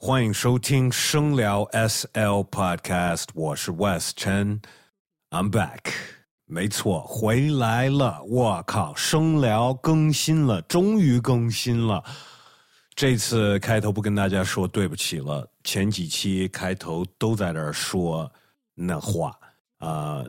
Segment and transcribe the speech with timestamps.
[0.00, 4.62] 欢迎收听声聊 SL Podcast，我是 West Chen。
[5.30, 5.90] I'm back，
[6.46, 8.22] 没错，回来了。
[8.22, 12.04] 我靠，声聊更新了，终于更新了。
[12.94, 18.32] 这次开头不跟大家说对不起了，前几期开头都在这儿说
[18.74, 19.36] 那话
[19.78, 20.24] 啊、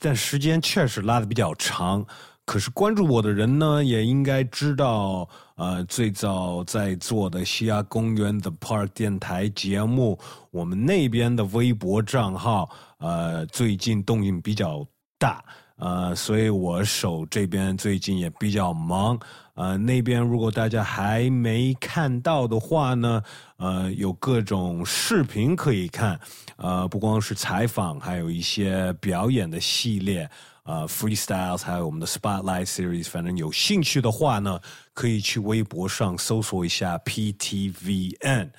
[0.00, 2.04] 但时间确实拉的比较长。
[2.50, 10.18] 可是关注我的人呢，也应该知道，呃，最早在做的西雅公园的 Park 电台节目，
[10.50, 12.68] 我们那边的微博账号，
[12.98, 14.84] 呃，最近动静比较
[15.16, 15.44] 大，
[15.76, 19.16] 呃，所以我手这边最近也比较忙，
[19.54, 23.22] 呃，那边如果大家还没看到的话呢，
[23.58, 26.18] 呃，有各种视频可以看，
[26.56, 30.28] 呃，不光是采访，还有一些表演的系列。
[30.64, 34.60] 呃，freestyles，还有我们的 spotlight series，反正有兴趣的话呢，
[34.92, 38.50] 可以去微博上搜索一下 PTVN。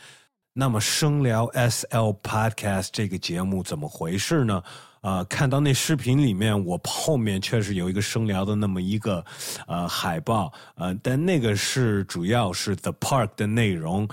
[0.53, 4.61] 那么声聊 SL Podcast 这个节目怎么回事呢？
[5.01, 9.25] 呃，看到那视频里面，我后面确实有一个声聊的那么一个
[9.65, 14.07] 呃海报，呃，但那个是主要是 The Park 的内容。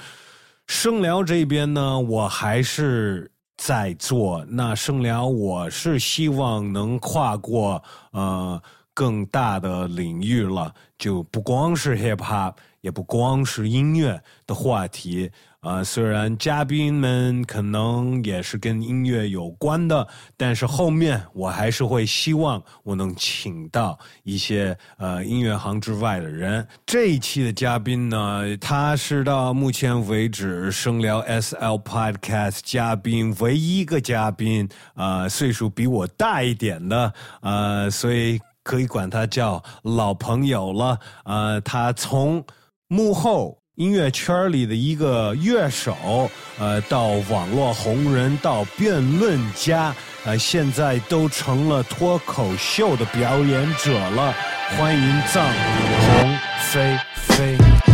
[0.67, 4.43] 声聊这边呢，我还是在做。
[4.49, 8.63] 那声聊，我是希望能跨过呃
[8.95, 15.31] 更大的领域了，就不光是 hip hop，也不光是音乐的话题。
[15.61, 20.07] 啊、虽然嘉宾们可能也是跟音乐有关的，
[20.37, 26.67] 但是后面我还是会希望我能请到一些呃音乐行之外的人。
[26.87, 37.13] 这一期的嘉宾呢，他是到目前为止声聊 SL Podcast 嘉宾唯一一个嘉宾，呃，岁数比我大一点的，
[37.43, 40.99] 呃，所以可以管他叫老朋友了。
[41.25, 42.43] 呃，他从
[42.87, 43.58] 幕后。
[43.79, 54.35] 音乐圈里的一个乐手，呃，到网络红人，到辩论家，呃，现在都成了脱口秀的表演者了。
[54.77, 57.88] 欢迎藏红飞飞。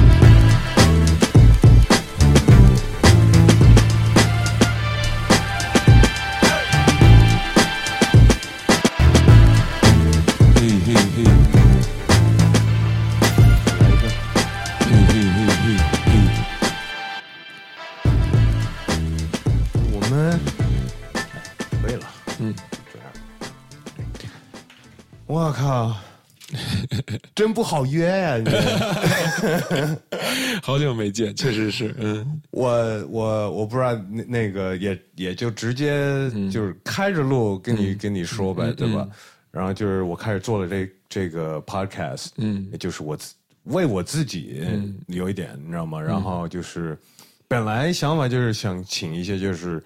[25.27, 25.95] 我靠，
[27.35, 28.49] 真不好约呀、你！
[30.63, 32.41] 好久没见，确实是，嗯。
[32.51, 39.09] 我我我不知道那那个也也就直接就是开着录跟你、跟你说呗，对吧？
[39.51, 42.69] 然后就是我开始做了这这个 podcast，嗯。
[42.71, 44.63] 也就是我自为我自己
[45.07, 46.01] 有一点，你知道吗？
[46.01, 46.97] 然后就是
[47.49, 49.83] 本来想法就是想请一些就是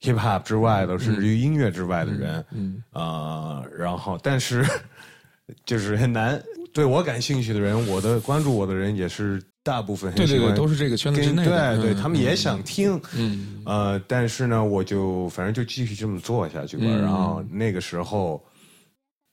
[0.00, 2.82] hip hop 之外的，甚至于音乐之外的人，嗯。
[2.92, 4.64] 啊、然后但是
[5.64, 13.62] 就是很难对我感兴趣的人，我的关注我的人也是大部分很对对对，都是这个圈子之内的，对对，嗯他们也想听，嗯。
[13.64, 16.84] 呃，但是呢，我就反正就继续这么做下去吧。
[16.86, 17.00] 嗯。
[17.00, 18.44] 然后那个时候，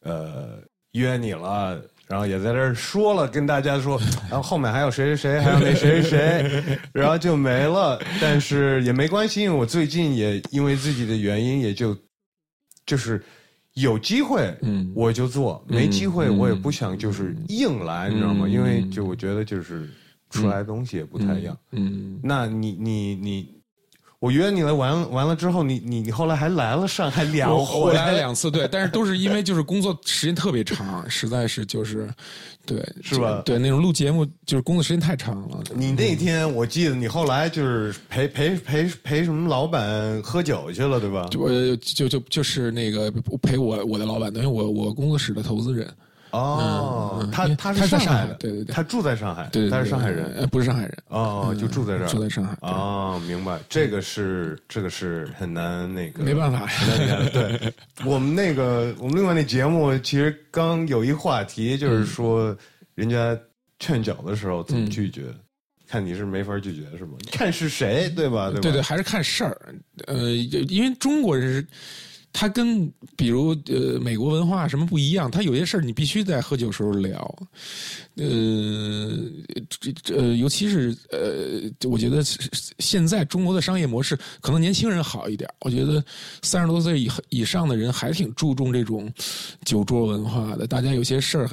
[0.03, 0.59] 呃，
[0.93, 3.97] 约你了，然后也在这儿说了，跟大家说，
[4.29, 7.97] 然后后面还有谁谁谁，还有那谁谁谁， 然后就没了。
[8.19, 11.97] 但是也没关系，因为我最近也因为自己的原因，也就
[12.85, 13.23] 就是
[13.75, 14.91] 有机会，嗯。
[14.93, 16.37] 我就做；没机会，嗯。
[16.37, 18.45] 我也不想就是硬来，你知道吗？
[18.45, 18.51] 嗯。
[18.51, 19.89] 因为就我觉得就是
[20.29, 21.57] 出来的东西也不太一样。
[21.71, 23.60] 嗯，那你你你，
[24.21, 32.07] 我约你了，完了完了之后，你你你后来还来了上海两回我回，来了两次，对，但是都是因为就是工作时间特别长，实在是就是，
[32.63, 41.27] 对，是吧对，那种录节目就是工作时间太长了，你那天我记得你后来就是陪陪陪陪什么老板喝酒去了，对吧？
[41.39, 43.11] 我就就就是那个
[43.41, 45.91] 陪我我的老板，等于我我工作室的投资人，
[46.31, 50.25] 哦，他他他是在上海的，对对对他住在上海，对，对他是上海人。
[50.37, 56.67] 呃，不是上海人，哦，就住在这儿，住在上海，哦，明白，这个是这个是很难那个，没办法，
[57.31, 57.73] 对，
[58.05, 62.55] 我们那个我们另外那节目其实刚有一话题，就是说
[62.95, 63.37] 人家
[63.79, 65.23] 劝酒的时候怎么拒绝，
[65.87, 67.17] 看你是没法拒绝是吗？
[67.31, 68.47] 看是谁对吧？
[68.49, 68.61] 对吧？
[68.61, 69.75] 对对，还是看事儿。
[70.07, 71.67] 呃，因为中国人是，
[72.33, 77.19] 它跟比如呃美国文化什么不一样，它有些事儿你必须在喝酒时候聊。
[78.15, 79.17] 呃，
[79.69, 82.21] 这这呃，尤其是呃，我觉得
[82.79, 86.03] 现在中国的商业模式可能年轻人好一点，我觉得
[86.41, 89.11] 三十多岁以以上的人还挺注重这种
[89.63, 91.49] 酒桌文化的，大家有些事儿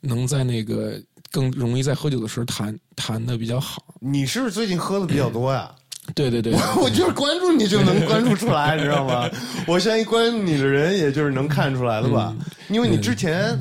[0.00, 1.00] 能在那个
[1.30, 3.94] 更容易在喝酒的时候谈谈的比较好。
[4.00, 5.74] 你是不是最近喝的比较多呀？
[6.14, 9.28] 对对对，我就是关注你就能关注出来， 你知道吗？
[9.66, 12.34] 我相信关注你的人，也就是能看出来的吧？
[12.68, 13.58] 因为你之前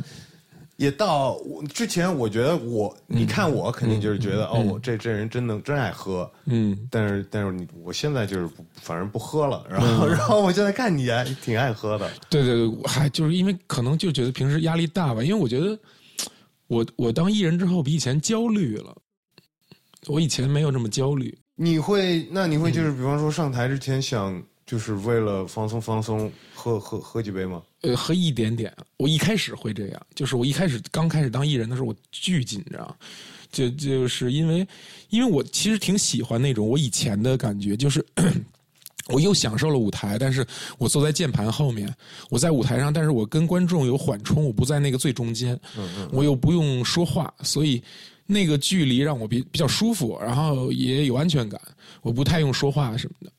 [0.78, 15.78] 也到我之前，我觉得我你看我肯定就是觉得哦，我这这人真能真爱喝，嗯，但是但是你我现在就是不反正不喝了，然后 然后我现在看你还挺爱喝的，对对对，我还就是因为可能就觉得平时压力大吧，因为我觉得
[16.68, 18.96] 我我当艺人之后比以前焦虑了，
[20.08, 21.36] 我以前没有这么焦虑。
[21.56, 27.62] 你会那你会就是比方说上台之前想就是为了放松放松喝喝喝几杯吗？
[27.82, 28.74] 呃，喝一点点。
[28.98, 32.98] 我一开始会这样，就是我一开始刚开始当艺人的时候，我巨紧张，
[33.52, 34.68] 就就是因为
[35.10, 38.04] 因为我其实挺喜欢那种我以前的感觉，就是
[39.10, 40.46] 我又享受了舞台，但是
[40.80, 41.94] 我坐在键盘后面，
[42.32, 45.58] 我在舞台上，但是我跟观众有缓冲，我不在那个最中间，
[46.12, 47.84] 我又不用说话，所以
[48.26, 51.60] 那个距离让我比比较舒服，然后也有安全感，
[52.02, 53.32] 我不太用说话什么的。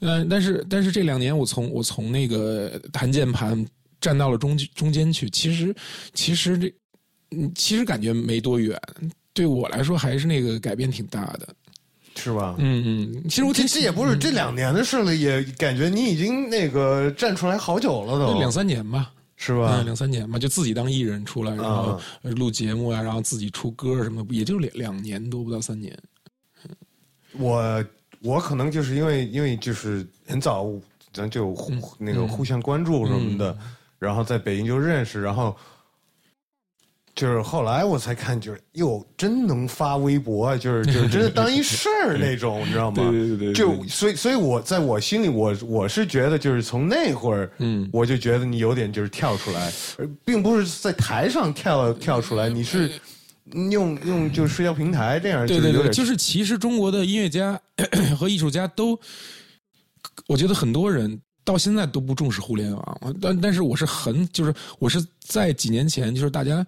[0.00, 3.64] 嗯，但是但是这两年我从我从那个弹键盘
[4.00, 5.74] 站到了中中间去，其实
[6.14, 6.74] 其实这
[7.30, 8.78] 嗯其实感觉没多远，
[9.32, 11.48] 对我来说还是那个改变挺大的。
[12.14, 12.56] 是吧？
[12.58, 19.10] 嗯嗯，其实我挺这这也不是这两年的事了，也感觉你已经那个站出来好久了都，两三年吧，
[19.44, 19.78] 是吧？
[19.80, 22.00] 嗯，两三年吧，就自己当艺人出来，然后
[22.36, 25.98] 录节目啊，然后自己出歌什么，也就两两年多不到三年。
[27.32, 27.84] 我
[28.20, 30.70] 我可能就是因为因为就是很早
[31.12, 33.58] 咱就互那个互相关注什么的，
[33.98, 35.56] 然后在北京就认识，然后
[37.14, 43.10] 就是后来我才看，就是哟，真能发微博，就是就是真的当一事儿那种，你知道吗？
[43.10, 49.72] 对对对，就所以所以我在我心里，我我是觉得就是从那会儿，嗯，我就觉得你有点就是跳出来，
[50.24, 52.90] 并不是在台上跳跳出来，你是。
[53.70, 57.60] 用用就社交平台这样，对对对，就是其实中国的音乐家
[58.16, 58.98] 和艺术家都，
[60.28, 66.64] 我觉得很多人到现在都不重视互联网，但但是我是很就是我是在几年前，就是大家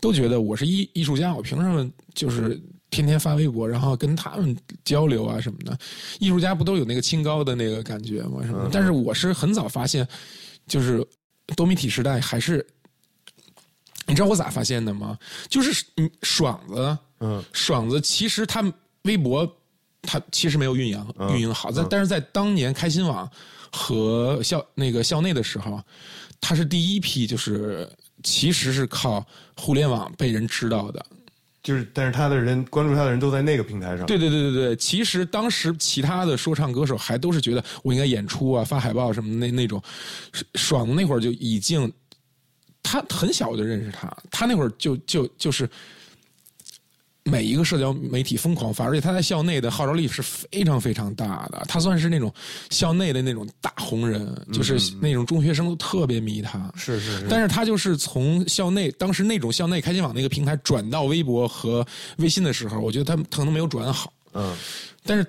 [0.00, 2.60] 都觉得我是艺艺术家，我凭什么就是
[2.90, 5.76] 天天发微博，然后跟他们交流啊什么的？
[6.20, 8.42] 艺术家不都有那个清高的那个感觉吗？
[8.44, 8.68] 什么？
[8.72, 10.06] 但是我是很早发现，
[10.66, 11.06] 就是
[11.56, 12.66] 多媒体时代还是。
[14.06, 15.18] 你知道我咋发现的吗？
[15.48, 18.62] 就是嗯，爽子，嗯，爽子其实他
[19.04, 19.50] 微博
[20.02, 23.26] 他其实没有运营运营好，在但是在当年开心网
[23.72, 25.82] 和校那个校内的时候，
[26.38, 27.90] 他是第一批，就是
[28.24, 29.24] 其实是靠
[29.54, 31.06] 互联网被人知道的，
[31.62, 34.04] 就是但是他的人关注他的人都在那个平台上。
[34.06, 39.80] 对对对对对，其实当时其他的说唱歌手还都是觉得我应该演出啊、发海报什么那那种，
[40.56, 41.92] 爽的那会儿就已经。
[42.86, 45.66] 他很小我就认识他，他那会儿就就就是
[47.24, 51.64] 每一个社交媒体疯狂发，而且他在校内的号召力是非常非常大的。
[51.66, 52.32] 他算是那种
[52.68, 56.70] 校内的那种大红人，就是那种中学生都特别迷他。
[56.76, 57.26] 是是是。
[57.28, 61.86] 但是他就是从校内当时那种校内开心网那个平台转到微博和
[62.18, 64.12] 微信的时候，我觉得他可能没有转好。
[64.34, 64.54] 嗯。
[65.06, 65.26] 但是，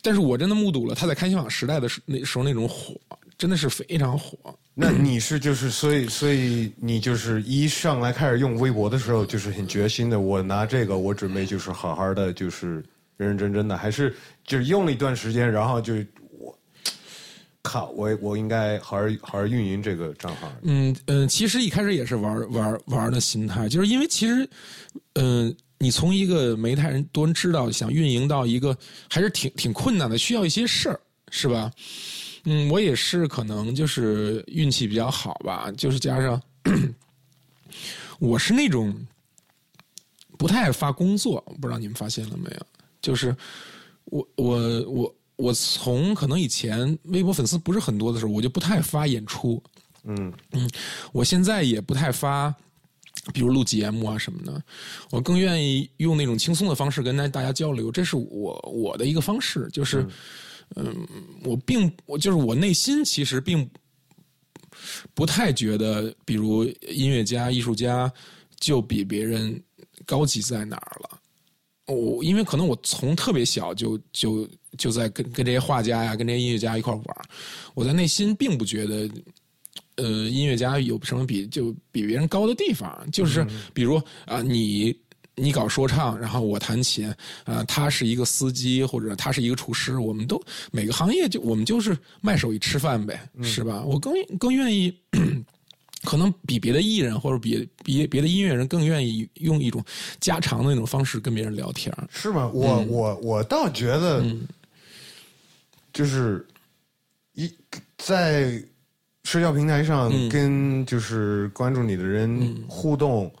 [0.00, 2.94] 但是我真的目睹了他在开心网时代的时那时候那种火，
[3.36, 4.36] 真的是非常火。
[4.74, 12.82] 那你是就是所以所以你就是一上来开始用微博的时候就是很决心的，我拿这个我准备就是好好的就是
[13.18, 14.14] 认认真真的，还是
[14.44, 15.94] 就是用了一段时间，然后就
[16.38, 16.58] 我
[17.60, 20.50] 靠我我应该好好好好运营这个账号。
[20.62, 24.48] 嗯嗯，其实一开始也是玩玩玩的心态，就是因为其实
[25.16, 28.74] 嗯，你从一个媒体人多人知道，想运营到一个
[29.10, 30.98] 还是挺挺困难的，需要一些事儿，
[31.30, 31.70] 是吧？
[32.44, 36.42] 嗯，我也是，可能就是运气比较好吧，就是加上
[38.18, 38.94] 我是那种
[40.36, 42.66] 不太爱发工作，不知道你们发现了没有？
[43.00, 43.36] 就是
[44.06, 49.62] 我我我我从可能以前微博粉丝不是很多的时候，我就不太发演出。
[50.02, 50.68] 嗯嗯，
[51.12, 52.52] 我现在也不太发，
[53.32, 54.60] 比如录节目啊什么的，
[55.10, 60.04] 我更愿意用那种轻松的方式跟大大家交流，这是我我的一个方式，就是。
[60.76, 61.06] 嗯，
[61.44, 63.68] 我并我就是我内心其实并
[65.14, 68.10] 不太觉得，比如音乐家、艺术家
[68.58, 69.62] 就比别人
[70.06, 71.18] 高级在哪儿了。
[71.94, 74.48] 我因为可能我从特别小就就
[74.78, 77.04] 就在跟跟这些画家呀、跟这些音乐家一块玩
[77.74, 79.10] 我在内心并不觉得，
[79.96, 83.06] 呃，音乐家有什么比就比别人高的地方。
[83.10, 84.96] 就是比如啊，你。
[85.42, 87.12] 你搞说唱，然后我弹琴，
[87.44, 93.82] 啊，他是一个司机或者他是一个厨师，我们都每个行业就我们就是卖手艺吃饭呗，是吧？
[93.82, 94.96] 我更更愿意，
[96.04, 99.84] 可能比别的艺人或者比比别的音乐人更愿意用一种
[100.20, 102.48] 家常的那种方式跟别人聊天，是吗？
[102.54, 104.24] 我我我倒觉得，
[105.92, 106.46] 就是
[107.34, 107.52] 一
[107.98, 108.62] 在
[109.24, 110.28] 社交平台上嗯。
[110.28, 113.32] 跟就是关注你的人互动，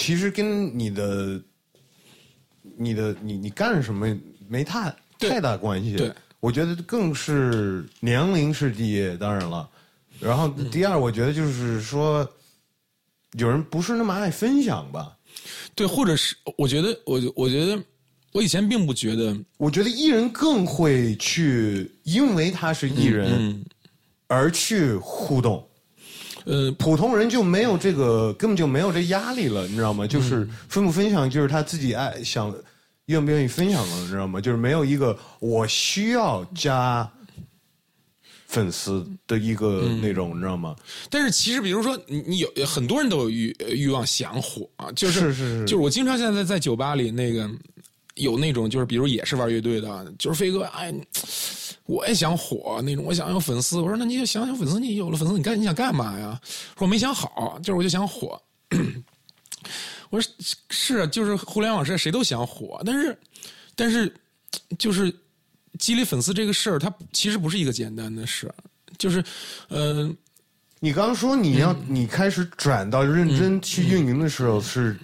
[0.00, 1.38] 其实跟你的
[2.78, 5.94] 你的你你干什么没太太大关系。
[5.94, 9.68] 对，我觉得更是年龄是第一，当然了，
[10.18, 12.26] 然后第二，我觉得就是说，
[13.32, 15.14] 有人不是那么爱分享吧。
[15.74, 17.78] 对，或者是我觉得，我我觉得
[18.32, 23.64] 我以前并不觉得，我觉得艺人更会去，因为他是艺人、嗯
[24.32, 25.68] 而去互动。
[26.44, 30.06] 呃，普通人就没有这个，根本就没有这压力了，你知道吗？
[30.06, 32.54] 就是分不分享，就是他自己爱想，
[33.06, 34.40] 愿不愿意分享了，你知道吗？
[34.40, 37.10] 就是没有一个我需要加
[38.46, 40.74] 粉丝的一个那种，你知道吗？
[41.08, 47.48] 但是其实，比如说，你你有很多人都有欲欲望想火啊，就是是是是就是我经常现在在酒吧里那个
[48.20, 50.94] 有那种就是比如也是玩乐队的，就是飞哥，哎，
[51.86, 53.80] 我也想火那种，我想有粉丝。
[53.80, 56.40] 我说那你就想想粉丝，你有了粉丝，你干你想干嘛呀？
[56.78, 58.40] 说我没想好， 就是我就想火。
[60.10, 60.32] 我说
[60.70, 63.18] 是啊，就是互联网时代谁都想火，但是
[63.74, 64.12] 但是
[64.78, 65.14] 就是
[65.78, 68.52] 积累粉丝这个事儿，它其实不是一个简单的事，
[68.98, 69.22] 就是
[69.68, 70.10] 呃。
[70.82, 74.98] 你刚刚说你要、嗯你开始转到认真去运营的时候是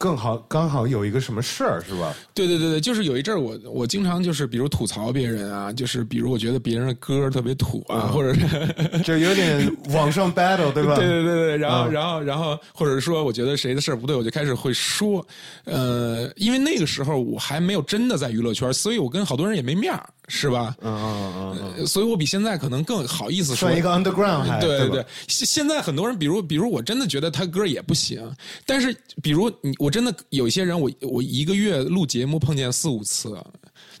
[0.00, 2.14] 更好，刚好有一个什么事儿是吧？
[2.32, 10.96] 对对对对，就是有一阵儿我我经常就是比如吐槽别人啊，就是比如我觉得别人的歌特别土啊，或者是 就有点网上 battle 对吧？
[10.98, 15.24] 对对对对，然后、嗯然后然后或者说我觉得谁的事儿不对，我就开始会说，
[15.64, 20.76] 呃，因为那个时候我还没有真的在娱乐圈，所以我跟好多人也没面儿，是吧？
[20.80, 28.22] 嗯嗯嗯嗯，所以我比现在可能更好意思说算一个 underground 还对对对，现现在很多人，比如比如我真的觉得他歌也不行，
[28.64, 33.36] 但是比如你我真的有一些人，我我一个月录节目碰见四五次，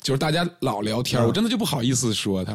[0.00, 2.54] 就是大家老聊天，我真的就不好意思说他，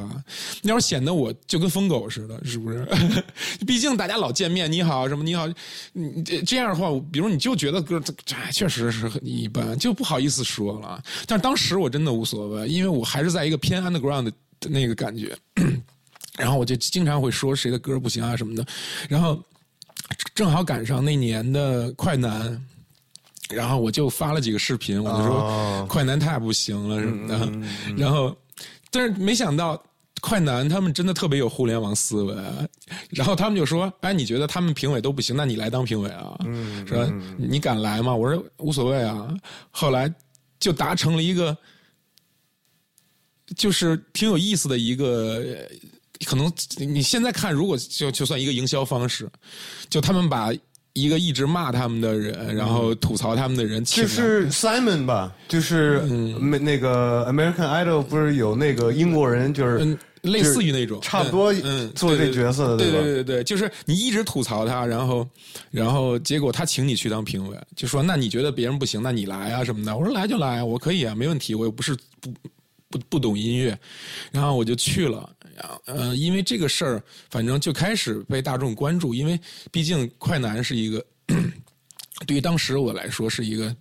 [0.61, 2.85] 那要是显得我就跟疯狗似的，是不是？
[3.65, 5.47] 毕竟大家老见面，你好什么你好，
[5.93, 11.03] 你这这样的话，比如你就觉得歌这哎确实是很一般，就不好意思说了。
[11.27, 14.23] 但当时我真的无所谓，因为我还是在一个偏 underground
[14.59, 15.35] 的那个感觉。
[16.37, 18.65] 然后我就经常会说谁的歌不行啊什么的，
[19.07, 19.41] 然后
[20.33, 22.61] 正好赶上那年的快男，
[23.49, 28.35] 然后我就发了几个视频，我就说哦快男太不行了什么的，然后
[28.89, 29.81] 但是没想到。
[30.21, 32.35] 快男他们真的特别有互联网思维，
[33.09, 36.35] 然后他们就说：“哎，你觉得他们评委都不行，那你来当评委啊？”
[36.87, 37.05] 说
[37.37, 38.15] 你敢来吗？
[38.15, 39.31] 我说无所谓啊。
[39.69, 40.11] 后来
[40.59, 41.55] 就达成了一个
[43.55, 49.29] 就是挺有意思的一个，呃可能你现在看，如果就就算一个营销方式，
[49.89, 50.51] 就他们把
[50.95, 63.01] 一个一直骂他们的人，然后吐槽他们的人就是 Simon 吧，就是嗯没那个 American Idol 不是有那个英国人，就是嗯，类似于那种，差不多嗯，做这角色的对吧？
[63.01, 65.27] 对对对，就是你一直吐槽他，然后
[65.69, 69.97] 然后结果他请你去当评委，就说那你觉得别人不行，那你来啊什么的。
[69.97, 72.33] 我说来就来啊，我可以啊，没问题，我又不是不
[72.89, 73.77] 不不懂音乐，
[74.31, 75.29] 然后我就去了。
[75.85, 79.39] 呃，因为这个事儿，反正就开始被大众关注，因为
[79.71, 81.05] 毕竟快男是一个
[82.25, 83.75] 对于当时我来说是一个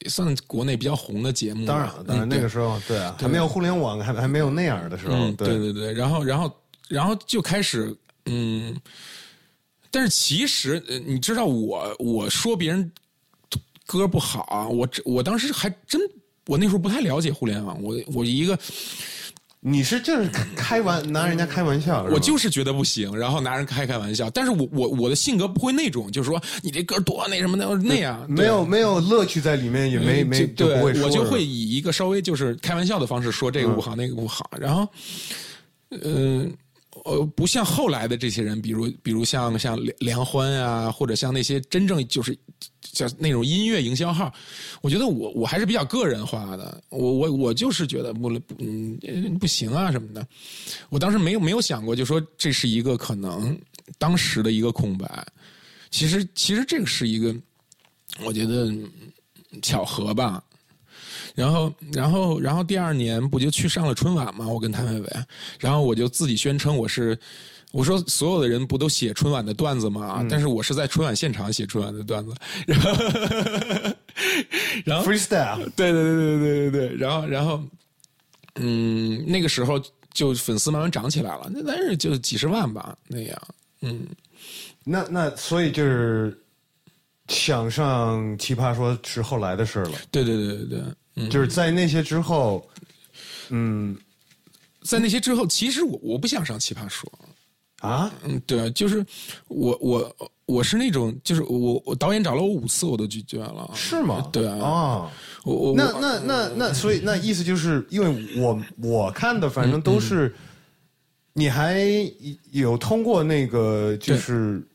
[0.00, 1.66] 也算国内比较红的节目。
[1.66, 7.94] 当然了，当然嗯那个时候对啊，还没有互联网，还还没有那样的时候，嗯，对对对，然后然后然后就开始
[8.26, 8.74] 嗯，
[9.90, 12.90] 但是其实呃你知道我我说别人
[13.86, 16.00] 歌不好啊，我我当时还真
[16.46, 18.58] 我那时候不太了解互联网，我我一个
[19.60, 34.88] 你是就是开玩拿人家开玩笑，我就是觉得不行，然后拿人开开玩笑，但是我我我的性格不会那种，就是说你这歌多那什么那那样，没有没有乐趣在里面，也没没就对不会说，我就会以一个稍微就是开玩笑的方式说这个不好、那个不好，然后，
[35.90, 36.46] 呃。
[37.06, 42.36] 呃，不像后来的这些人，比如比如像像梁欢啊，或者像那些真正就是
[42.82, 44.32] 像那种音乐营销号，
[44.82, 48.98] 我觉得我我还是比较个人化的，我我我就是觉得不嗯
[49.38, 50.26] 不行啊什么的，
[50.88, 53.56] 我当时没有没有想过，就说这是一个可能
[53.98, 55.26] 当时的一个空白，
[55.90, 57.32] 其实其实这个是一个，
[58.24, 58.68] 我觉得
[59.62, 60.42] 巧合吧。
[61.36, 64.48] 然后，然后，然后第二年不就去上了春晚吗？
[64.48, 65.12] 我跟谭维维，
[65.60, 67.16] 然后我就自己宣称我是，
[67.72, 70.26] 我说所有的人不都写春晚的段子吗？
[70.28, 72.34] 但是我是在春晚现场写春晚的段子，
[72.66, 72.90] 然后，
[74.84, 77.62] 然后 freestyle，对对对对对对对，然后然后，
[78.54, 79.78] 嗯，那个时候
[80.14, 83.42] 就粉丝慢慢涨起来了，那但是就几十万吧那样，
[83.82, 84.06] 嗯，
[84.84, 86.34] 那那所以就是
[87.28, 90.82] 想上奇葩说是后来的事了，对对对对对，
[91.16, 92.66] 嗯，就是在那些之后，
[93.48, 93.96] 嗯，
[94.82, 97.10] 在那些之后，其实我我不想上奇葩说。
[97.80, 99.04] 啊，嗯，对，就是
[99.48, 103.70] 我我我是那种，就是我我导演找了我五次，我都拒绝了。
[103.74, 104.26] 是吗？
[104.32, 104.48] 对。
[104.48, 105.10] 啊，哦，
[105.44, 110.34] 我我那那那那，所以那意思就是，因为我我看的反正都是，
[111.34, 111.78] 你还
[112.50, 114.66] 有通过那个就是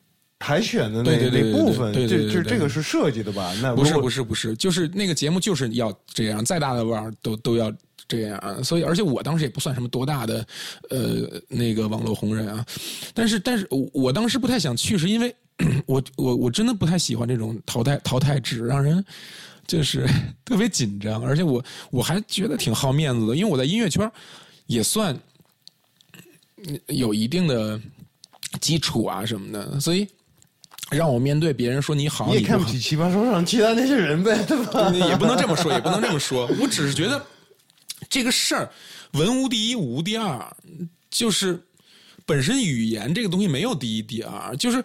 [0.42, 3.54] 海选的那对对对对那部分，这对对对对这这个是设计的吧？
[3.62, 7.72] 那不是不是不是，就是那个节目就是要这样，再大的腕儿都都要
[8.08, 8.64] 这样。
[8.64, 10.46] 所以，而且我当时也不算什么多大的
[10.90, 12.66] 呃那个网络红人啊，
[13.14, 15.34] 但是但是我我当时不太想去，是因为
[15.86, 19.04] 我我我真的不太喜欢这种淘汰淘汰制，让人。
[19.68, 20.06] 就是
[20.44, 24.12] 特别紧张，而且我我还觉得挺好面子的，因为我在音乐圈
[24.66, 25.18] 也算
[26.66, 27.80] 嗯有一定的
[28.60, 30.06] 基础啊什么的，所以
[30.92, 34.92] 让我面对别人说你好，你也看不起奇葩说上其他那些人呗，对吧？
[34.92, 36.48] 也不能这么说，也不能这么说。
[36.60, 37.26] 我只是觉得
[38.10, 38.70] 这个事儿，
[39.14, 40.56] 文无第一，武无第二，
[41.10, 41.60] 就是
[42.26, 44.84] 本身语言这个东西没有第一、第二，就是。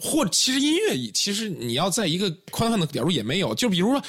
[0.00, 3.52] 或其实音乐，其实你要在一个宽泛的点入也没有。
[3.56, 4.00] 就比如说，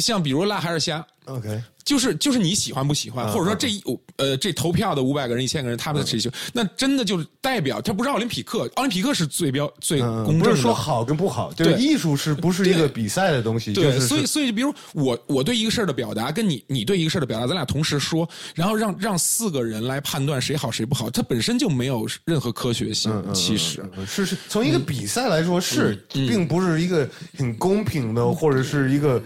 [0.00, 3.82] 像比如辣还是虾，OK，就是就是你喜欢不喜欢，嗯或者说这一
[4.16, 10.50] 呃这投票的五百个人、一千个人，他们的谁喜欢，那真的就是代表他不是奥林匹克，奥林匹克是最标最嗯，公正的。
[10.50, 13.72] 不是说好跟不好，对艺术是不是一个比赛的东西？
[13.72, 23.12] 对，所以所以，比如我我对一个事儿的表达，跟你你对一个事儿的表达，咱俩同时说，然后让让四个人来判断谁好谁不好，它本身就没有任何科学性。
[23.32, 29.22] 其实，嗯是是从一个比赛来说是，嗯并不是一个很公平的，或者是一个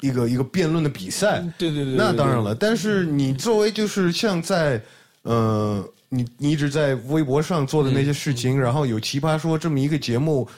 [0.00, 1.40] 一个一个辩论的比赛。
[1.58, 2.54] 对对对对那当然了。
[2.54, 4.82] 但是你作为就是像在
[5.22, 10.48] 呃，你你一直在微博上做的那些事嗯情，然后有奇葩说这么一个节目，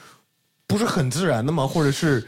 [0.67, 1.65] 不是很自然的吗？
[1.65, 2.27] 或者是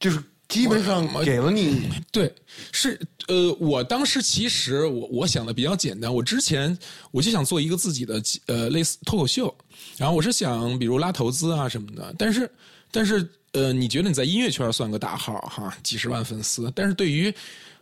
[0.00, 2.32] 就是基本上给了你对，
[2.72, 6.76] 是呃，我当时其实我我想的比较简单，我之前
[7.10, 9.54] 我就想做一个自己的呃类似脱口秀，
[9.96, 12.50] 然后我是想比如拉投资啊什么的，但是
[12.90, 17.32] 但是呃，你觉得你在音乐圈算个大号哈，几十万粉丝，但是对于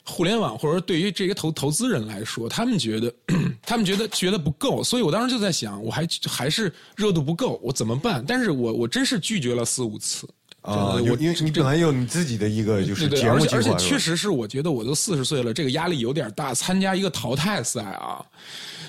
[0.04, 3.12] 互联网或者对于这些投投资人来说，他们觉得
[3.62, 8.24] 他们觉得觉得不够，所以我当时就在想，我还还是热度不够，我怎么办？
[8.26, 10.28] 但是我我真是拒绝了四五次。
[10.62, 16.52] 啊，我因为你本来有你自己的一个就是而且确实是，我觉得我都四十岁了，这个压力有点大。
[16.52, 18.22] 参加一个淘汰赛啊，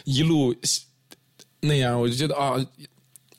[0.03, 0.53] 一路
[1.61, 2.55] 那样，我就觉得啊，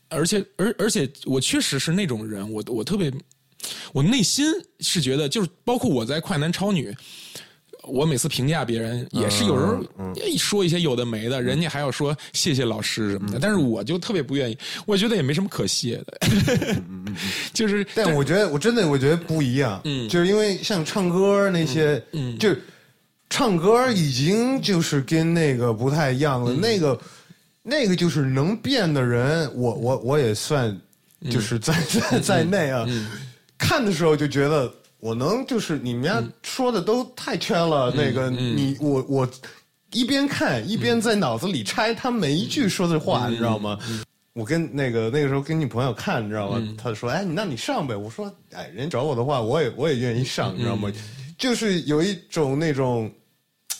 [0.09, 3.13] 而且而而且我确实是那种人，我我特别，
[3.93, 4.47] 我内心
[4.81, 6.95] 是觉得，就是包括我在快男超女。
[7.85, 16.21] 我每次评价别人，也是有时候一说一些有的没的，人家还要说谢谢老师什么的，但是我就特别不愿意，我觉得也没什么可谢的，
[17.53, 22.55] 就是但我觉得我真的我觉得不一样，嗯，就是因为像唱歌那些，嗯，就
[23.29, 26.97] 唱歌已经就是跟那个不太一样了，那个
[27.65, 30.81] 那个就是能变的人，我我我也算
[31.29, 31.75] 就是在
[32.11, 32.87] 在在内啊，
[33.63, 39.29] 看的时候就觉得我能就是你们家说的都太圈了，那个你我我
[39.93, 43.79] 一边看一边在脑子里拆他每一句说的话，你知道吗？
[44.35, 46.61] 我跟那个那个时候跟女朋友看，你知道吗？
[46.77, 50.91] 他说：“哎，那你上呗。”我说：“哎，人找我的话，我也我也愿意上，你知道吗？
[51.39, 53.13] 就是有一种那种，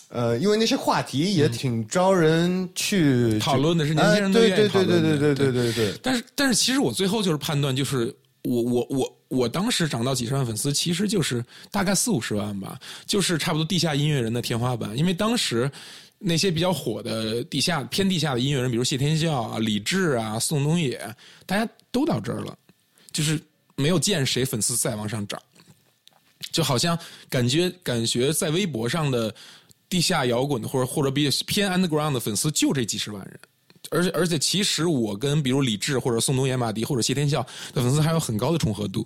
[0.09, 5.93] 呃，因为那些话题也挺招人去讨论的是年轻人哎对对对对对对对对。
[6.03, 14.97] 但是，但是，其实我最后就是判断，就是我我我我当时涨到几十万粉丝，其实就是大概四五十万吧，就是差不多地下音乐人的天花板。
[14.97, 15.71] 因为当时
[16.19, 20.99] 那些比较火的地下偏地下的音乐人，比如谢天笑啊、李志啊、宋冬野，
[21.45, 22.57] 大家都到这儿了，
[23.11, 23.41] 就是
[23.75, 25.41] 没有见谁粉丝再往上涨，
[26.51, 26.97] 就好像
[27.29, 29.33] 感觉感觉在微博上的
[29.87, 33.39] 地下摇滚的或者或者比偏 underground 的粉丝就这几十万人。
[33.93, 37.41] 而且而且，其实我跟比如李志或者宋冬野、马迪或者谢天笑
[37.73, 39.05] 的粉丝还有很高的重合度，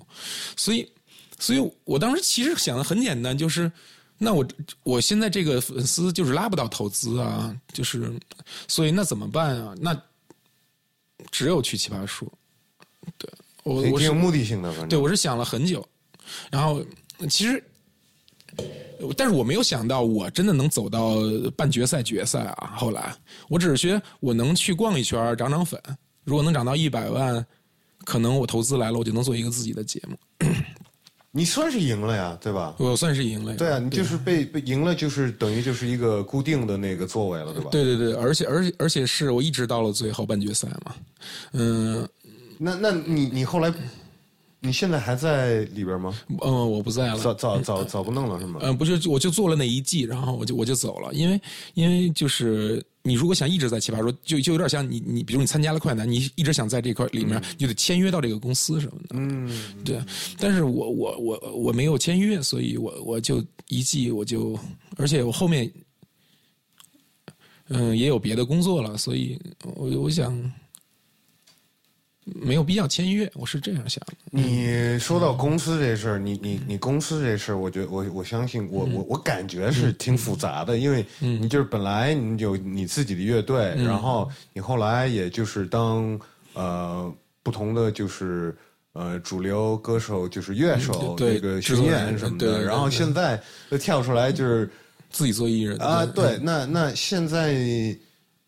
[0.56, 0.90] 所以，
[1.38, 3.72] 所以我当时其实想的很简单，就是
[4.18, 4.48] 那我
[4.84, 8.12] 我现在这个粉丝就是拉不到投资啊，就是，
[8.68, 9.76] 所以那怎么办啊？
[9.80, 10.02] 那
[11.32, 12.28] 只有去奇葩说，
[13.18, 13.30] 对
[13.64, 15.88] 我我是有目的性的，对我是想了很久，
[16.50, 16.84] 然后
[17.30, 17.64] 其实。
[19.16, 21.18] 但是我没有想到，我真的能走到
[21.56, 22.74] 半决赛、决赛啊！
[22.76, 23.16] 后来，
[23.48, 25.80] 我只是觉得我能去逛一圈，涨涨粉。
[26.24, 27.46] 如果能涨到一百万，
[28.04, 30.18] 可能我投资来了，我就能做一个自己的节目。
[31.32, 32.74] 你算是赢了呀，对吧？
[32.80, 33.58] 我算是赢了呀。
[33.58, 37.70] 对啊，你就是被被赢了，就是等于就是一个固定的那个座位了，对吧？
[37.72, 40.96] 对对对，而且而且而且是我一直到了最后半决赛嘛。
[41.54, 42.08] 嗯
[42.58, 43.72] 那那你你后来，
[44.68, 46.14] 你现在还在里边吗？
[46.42, 47.18] 嗯，我不在了。
[47.18, 48.60] 早早早早不弄了是吗？
[48.62, 51.42] 嗯，不是，我就做了那一季，然后我就我就走了，因为
[51.74, 59.08] 因为就是你如果想一直在奇葩说，就就有点像你你，比如你参加了快男，你一直想在这块里面，你就得签约到这个公司什么的。
[59.12, 59.50] 嗯，
[59.86, 60.02] 对，
[60.38, 64.60] 但是我我我我没有签约，所以我我就一季我就，
[64.98, 65.72] 而且我后面，
[67.70, 70.38] 嗯、也有别的工作了，所以我我想
[72.36, 74.14] 没有必要签约，我是这样想的。
[74.32, 86.20] 你说到公司这事儿，你你你公司这事儿，我觉得我我相信我我我感觉是挺复杂的，因为你就是本来你有你自己的乐队，然后你后来也就是当
[86.54, 87.14] 呃
[87.44, 88.56] 不同的就是。
[88.94, 94.68] 呃，主流歌手就是乐手，对这个巡演什么的，然后现在又跳出来就是
[95.12, 97.54] 自己做艺人啊，对，那那现在，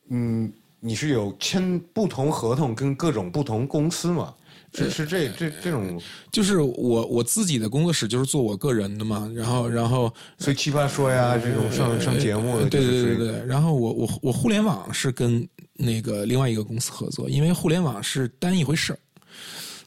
[0.10, 4.34] 嗯，你是有签不同合同跟各种不同公司嘛？
[4.74, 6.00] 是是这这这种，
[6.32, 19.00] 就是我我自己的工作室就是做我个人的嘛，然后然后所以奇葩说呀，这种上上节目的，对对对对，然后我我我互联网是跟那个另外一个公司合作，因为互联网是单一回事儿，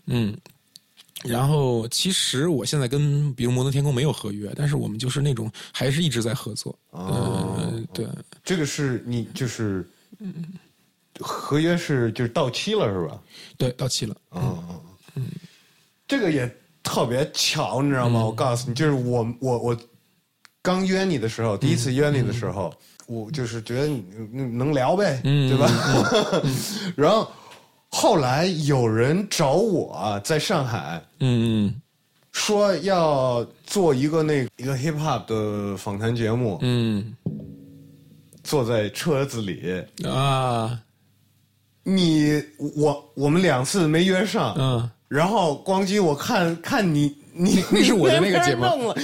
[0.06, 0.36] 嗯。
[1.24, 6.76] 然后，其实我现在跟比如摩登天空没有合约，但是我们就是那种还是一直在合作。
[6.90, 8.04] 哦呃，对，
[8.42, 9.88] 这个是你就是，
[11.20, 13.20] 合约是就是到期了是吧？
[13.56, 14.14] 对，到期了。
[14.34, 14.64] 嗯
[15.14, 15.24] 嗯，
[16.08, 16.50] 这个也
[16.82, 18.24] 特别巧，你知道吗？
[18.24, 19.76] 我告诉你，就是我我我
[20.62, 22.72] 刚约你的时候，第一次约你的时候，
[23.06, 25.68] 我就是觉得你能能聊呗，对吧？
[26.96, 27.30] 然后
[27.90, 31.74] 后来有人找我在上海嗯
[32.32, 37.14] 说要做一个那一个 hip hop 的访谈节目，嗯
[38.42, 40.80] 坐在车子里，嗯啊
[41.84, 44.90] 你我我们两次没约上，嗯。
[45.08, 48.64] 然后光机我看看你你 那是我的那个节目。
[48.64, 48.96] 弄了，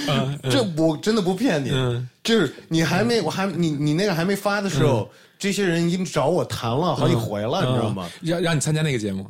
[0.49, 2.07] 这我真的不骗你，嗯。
[2.23, 8.09] 就是你还没我还你你那个还没发的时候，这些人已经找我谈了好几回了，你知道吗？
[8.21, 8.29] 嗯。
[8.29, 9.23] 让让你参加那个节目，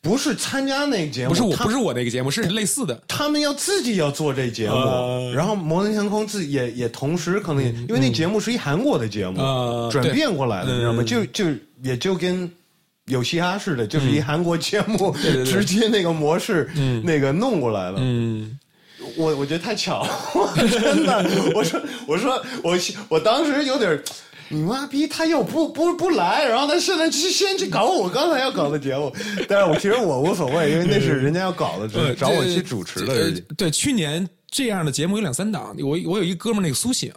[0.00, 3.02] 不是参加那个节目，不是我，不是我那个节目，是类似的。
[3.08, 11.02] 他们要自己要做这节目，呃然后摩登天空自己也也同时可能也、因为那节目是一韩国的节目，呃转变过来的，你知道吗？
[11.02, 11.06] 嗯。
[11.06, 11.44] 就就
[11.82, 12.48] 也就跟。
[13.10, 16.70] 有嘻哈式的，就是一韩国节目， 对对直接那个模式，
[17.04, 17.98] 那个弄过来了。
[18.00, 18.58] 嗯
[19.16, 21.26] 我我觉得太巧了， 真的。
[21.56, 23.98] 我说我说我我当时有点，
[24.48, 29.10] 你妈逼，他又不不不来，然后他现在去先去搞我刚才要搞的节目，
[29.48, 37.10] 但是我其实我无所谓，因为那是人家要搞的，只找我去主持的对，去年这样的节目有两三档，我我有一哥们儿那个苏醒。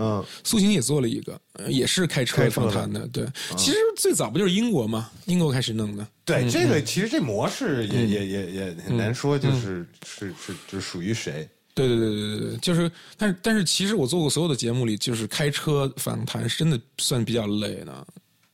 [0.00, 3.06] 嗯，苏醒也做了一个，呃也是开车访谈的。
[3.08, 5.10] 对，其实最早不就是英国嘛？
[5.26, 6.06] 英国开始弄的。
[6.24, 11.48] 对，这个其实这模式也也也也很难说，就是是是就是属于谁。
[11.72, 18.06] 对对对对对对，就是，但是但是，其实我做过所有的节目里，就是开车访谈是真的算比较累的。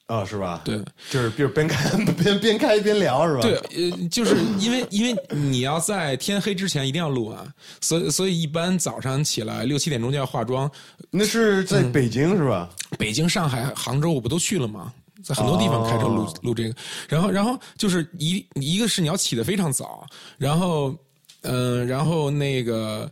[0.07, 0.63] 啊、是吧？
[0.65, 1.91] 对，就是比如边开
[2.23, 3.41] 边边开边聊是吧？
[3.41, 7.45] 对，呃，就是因为因为你要在天黑之前一定要录啊，
[7.81, 10.71] 所以所以一般早上起来六七点钟就要化妆。
[11.11, 12.71] 那是在北京、是吧？
[12.97, 14.93] 北京、上海、杭州我不都去了吗？
[15.25, 16.75] 在很多地方开车录、哦录这个，
[17.09, 20.07] 然后然后就是一一个是你要起得非常早，
[20.39, 20.97] 然后
[21.41, 23.11] 嗯、呃然后那个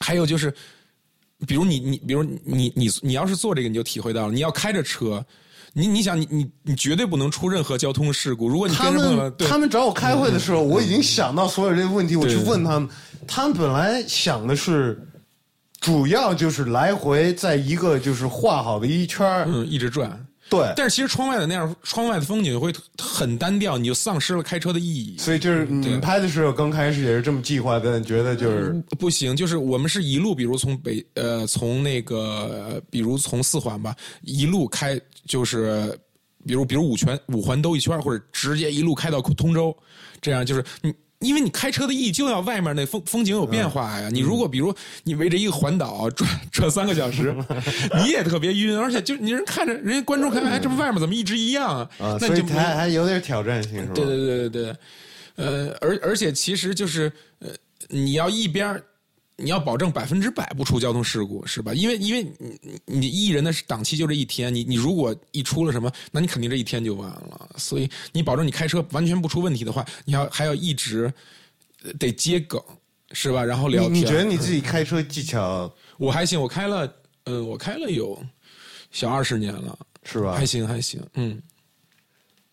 [0.00, 0.52] 还有就是，
[1.46, 5.24] 比如你你比如你你你要是做这个，你就体会到了，你要开着车。
[5.78, 8.48] 你你想你你你绝对不能出任何交通事故。
[8.48, 12.88] 如果你他们对他们找我开会的时候，我已经想到所有这些问题，我去问他们。
[13.28, 15.00] 他们本来想的是，
[15.80, 25.16] 主要就是来回在一个就是画好的一圈儿嗯一直转，对，但是其实窗外的那样，窗外的风景会很单调，你就丧失了开车的意义。
[25.18, 35.98] 所以就是你们拍的时候，刚开始也是这么计划的，觉得就是不行，就是我们是一路，比如从北呃，从那个，呃比如从四环吧，一路开，就是
[36.46, 39.76] 比如比如五圈五环兜一圈，或者直接一路开到通州，
[40.20, 40.92] 这样就是你。
[41.20, 44.08] 因为你开车的意义就要外面那风风景有变化呀。
[44.10, 47.34] 你如果比如你围着一个环岛转转三个小时，
[48.04, 51.90] 你也特别晕，而且就你人看着人家观众看，哎，这不外面怎么一直一样啊？
[51.98, 53.92] 啊，所以那就没还还有点挑战性，是吧？
[53.94, 54.76] 对对对对对，
[55.44, 57.48] 呃，而而且其实就是呃，
[57.88, 58.84] 你要一边儿
[59.40, 61.72] 你要保证百分之百不出交通事故，是吧？
[61.72, 67.48] 因为因为你你你艺人的档期就这一天，你你如果一出了什么，那你肯定这一天就完了。
[67.56, 71.12] 所以你保证你开车完全不出问题的话，你要还要一直
[71.84, 72.60] 呃得接梗，
[73.12, 73.44] 是吧？
[73.44, 73.94] 然后聊天。
[73.94, 76.92] 你你觉得你自己开车技巧我还行，我开了，
[77.24, 78.20] 呃，我开了有
[78.90, 80.44] 小二十年了，是吧还？
[80.44, 81.40] 行还行，嗯。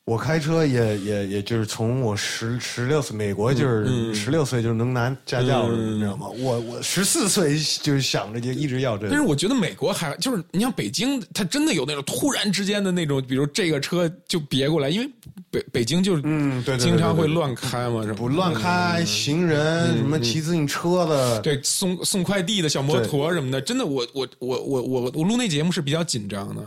[0.05, 6.27] 我开车也也也就是从我十十六岁，美国就是十六岁就能拿驾照了，你知道吗？
[6.37, 9.09] 我我十四岁就想着就一直要这个。
[9.09, 15.09] 但是我觉得美国还就是，你像北京，它真的有那种突然之间的那种，比如这个车就别过来，因为
[15.49, 26.63] 北北京就是嗯，对，经常会乱开嘛，不乱开，行人什么骑自行车的，对，送送快递的小摩托什么的，真的，我我我我我我录那节目是比较紧张的。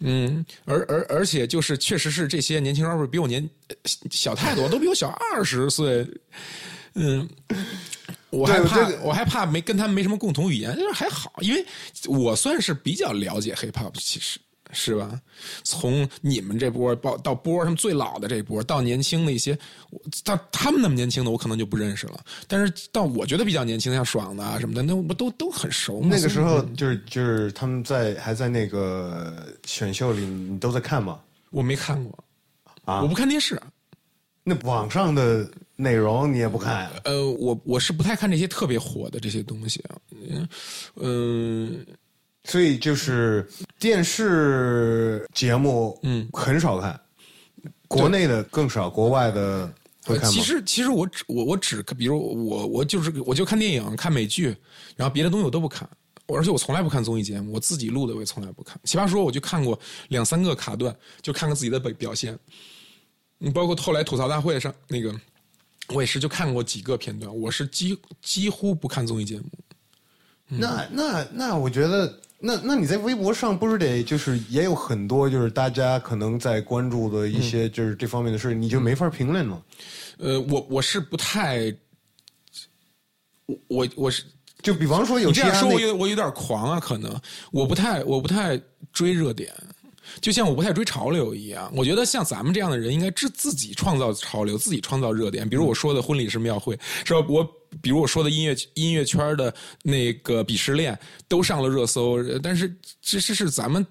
[0.00, 3.48] 嗯，而而而且就是，确实是这些年轻 rapper 比我年
[4.10, 6.06] 小太多，都比我小二十岁。
[6.94, 7.28] 嗯，
[8.30, 11.64] 我还怕，我还怕没跟他们没什么共同语言，但是还好，因为
[12.06, 14.38] 我算是比较了解 hip hop，其实。
[14.72, 15.20] 是吧？
[15.64, 19.58] 从你们这波到到波他们最老的这波，到年轻的一些，
[20.24, 22.22] 到他们那么年轻的，我可能就不认识了。
[22.46, 26.08] 但是到我觉得比较年轻的，像爽的啊什么的，那不都都很熟吗？
[26.10, 31.20] 那个时候就是就是他们在还在那个选秀里，你都在看吗？
[31.50, 32.18] 我没看过
[32.84, 33.60] 啊，我不看电视。
[34.44, 36.90] 那网上的内容你也不看？
[37.04, 39.96] 呃，我我是不太看这些特别火的这些东西啊，
[40.96, 41.86] 嗯。
[42.44, 43.46] 所以就是
[43.78, 47.00] 电视节目，嗯，很少看，
[47.86, 49.72] 国内的更少，国外的
[50.04, 50.32] 会看吗？
[50.32, 54.56] 其实，其实我只我我只比如我我就是我就看电影、看美剧，
[54.96, 55.88] 然后别的东西我都不看，
[56.26, 58.80] 而且我从来不看综艺节目，我自己录的我也从来不看。
[58.82, 62.36] 奇葩说我就看过两三个卡段，就看看自己的表表现。
[63.38, 65.14] 你包括后来吐槽大会上那个，
[65.94, 69.44] 我也是就看过几个片段，我是几几乎不看综艺节目。
[70.48, 72.20] 那那那，我觉得。
[72.40, 79.60] 那那你在微博上不是得就是也有很多就是大家可能在关注的一些就是这方面的事，你就没法评论吗？
[80.18, 81.74] 呃，我我是不太，
[83.46, 84.24] 我我我是
[84.62, 87.14] 就比方说有这样说，我有我有点狂啊，可能
[87.50, 88.60] 我不太我不太
[88.92, 89.52] 追热点。
[90.22, 95.46] 就像我不太追潮流一样，我觉得像咱们这样的人应该自自己创造潮流，自己创造热点。
[95.46, 97.24] 比如我说的婚礼是庙会，是吧？
[97.28, 97.46] 我
[97.80, 102.68] 比如我说的音乐音乐圈的那个鄙视链都上了热搜，但是
[103.00, 103.86] 这这是咱们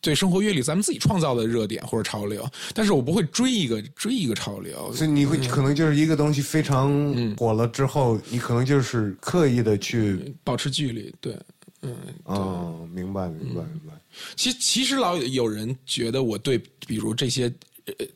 [0.00, 2.48] 对生活阅历，咱们自己创造的热点或者潮流。
[2.74, 11.36] 但是我不会追一个追一个潮流，所以你会可能就是一个东西非常火了之后，你可能就是刻意的去保持距离，对。
[11.84, 13.92] 嗯哦，明白明白明白。
[14.36, 17.52] 其实其实老有人觉得我对比如这些
[17.86, 18.06] 呃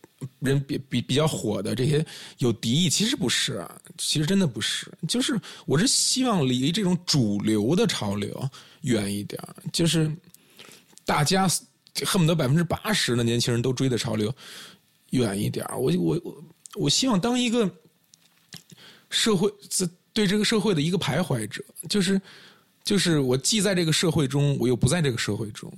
[0.47, 2.05] 人比比比较火的这些
[2.39, 3.67] 有敌意，其实不是，
[3.99, 4.91] 其实真的不是。
[5.09, 8.49] 就是我是希望离这种主流的潮流
[8.83, 10.11] 远一点，就是
[11.05, 11.47] 大家
[12.05, 14.35] 恨不得百分之八十的年轻人都追的潮流
[15.11, 15.67] 远一点。
[15.77, 17.71] 我我我我希望当一个
[19.11, 22.21] 社会在对这个社会的一个徘徊者，就是。
[22.87, 25.69] 就是我既在这个社会中，我又不在这个社会中。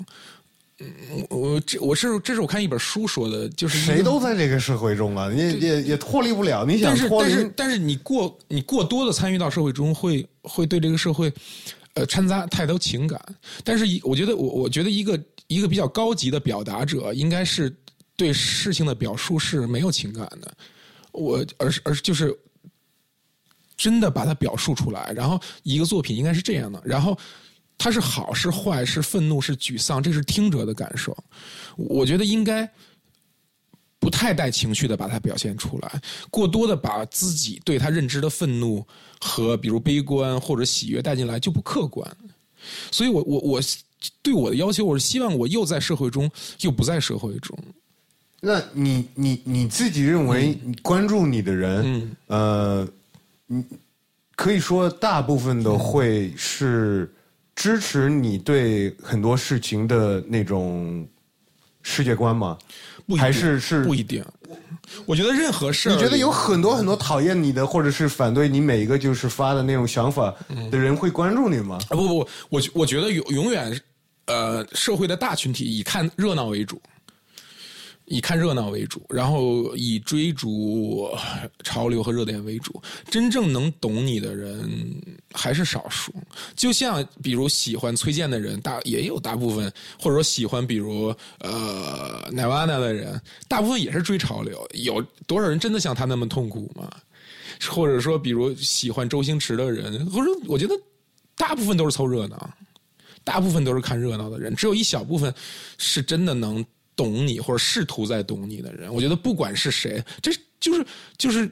[0.81, 6.65] 嗯，我这我是这是我看一本书说的，就是谁都在这个社会中啊，也也也脱离不了。
[6.65, 11.33] 你想脱离，但是但是你过你过多的参与到社会中，会会对这个社会
[11.95, 13.21] 呃掺杂太多情感。
[13.65, 17.75] 但是我觉得我我觉得一个一个比较高级的表达者，应该是
[18.17, 20.53] 对事情的表述是没有情感的。
[21.13, 22.37] 我而是而是就是。
[23.77, 27.17] 真的把它表述出来，然后一个作品应该是这样的，然后
[27.79, 31.17] 它是好是坏是愤怒是沮丧，这是听者的感受。
[31.77, 32.69] 我觉得应该
[34.01, 38.85] 不太带情绪的把它表现出来，过多的把自己对他认知的愤怒
[39.21, 42.05] 和比如悲观或者喜悦带进来就不客观。
[42.91, 43.61] 所以我我我
[44.21, 47.57] 对我的要求，我是希望我又在社会中又不在社会中。
[48.41, 52.89] 那你你你自己认为关注你的人，嗯呃。
[53.51, 53.65] 你
[54.37, 57.11] 可以说大部分的会是
[57.59, 61.05] 支持你对很多事情的那种
[61.83, 62.57] 世界观吗？
[63.05, 64.25] 不还是是不一定？
[65.05, 70.33] 我觉得任何事，你觉得有很多很多讨厌你的，或者是反对你每一个就是发的那种想法
[70.71, 71.81] 的人会关注你吗？
[71.91, 73.81] 啊不不，我我觉得永永远
[74.27, 76.81] 呃社会的大群体以看热闹为主。
[78.11, 81.11] 以看热闹为主，然后以追逐
[81.63, 82.83] 潮流和热点为主。
[83.11, 84.67] 真正能懂你的人
[85.33, 86.13] 还是少数。
[86.57, 94.67] 就像比如喜欢崔健的人，大也有大部分，或者说喜欢比如呃奈瓦纳的人，大部分也是追潮流。
[94.73, 96.91] 有多少人真的像他那么痛苦吗？
[97.69, 100.75] 或者说，比如喜欢周星驰的人，或者我觉得
[101.37, 102.51] 大部分都是凑热闹，
[103.23, 105.33] 大部分都是看热闹的人，只有一小部分
[105.77, 106.65] 是真的能。
[106.99, 110.85] 懂你或者试图在懂你的人，我觉得不管是谁，这就是
[111.17, 111.49] 就是，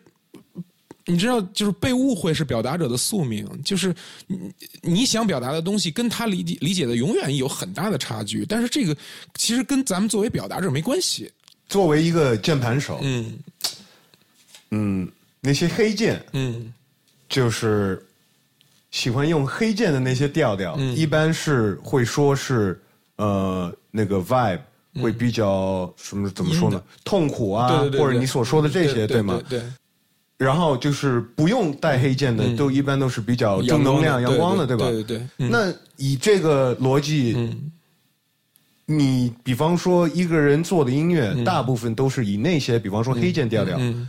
[1.05, 3.95] 你知道，就是被误会是表达者的宿命，就是
[4.27, 8.97] 你你想表达的东西跟他理解理解的永远有很大的差距，但是这个
[9.37, 11.31] 其实跟咱们作为表达者没关系，
[11.69, 13.39] 作为一个键盘手，嗯。
[14.73, 15.09] 嗯，
[15.41, 16.73] 那些黑键嗯。
[17.29, 18.05] 就是
[18.91, 20.97] 喜欢用黑键的那些调调，嗯。
[20.97, 22.81] 一般是会说是
[23.17, 24.61] 呃那个 vibe
[25.03, 26.83] 会比较什么怎么说呢？
[27.05, 28.01] 痛苦啊，嗯对对对对。
[28.01, 29.41] 或者你所说的这些，对吗？
[29.49, 29.63] 对，
[30.39, 34.85] 然后就是不用带黑键的，都一般都是比较正能量、阳光的，吧？
[34.91, 35.51] 对对对，嗯。
[35.51, 37.73] 那以这个逻辑，嗯。
[38.89, 44.09] 你比方说一个人做的音乐，大部分都是以那些，比方说黑键调调，嗯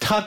[0.00, 0.26] 他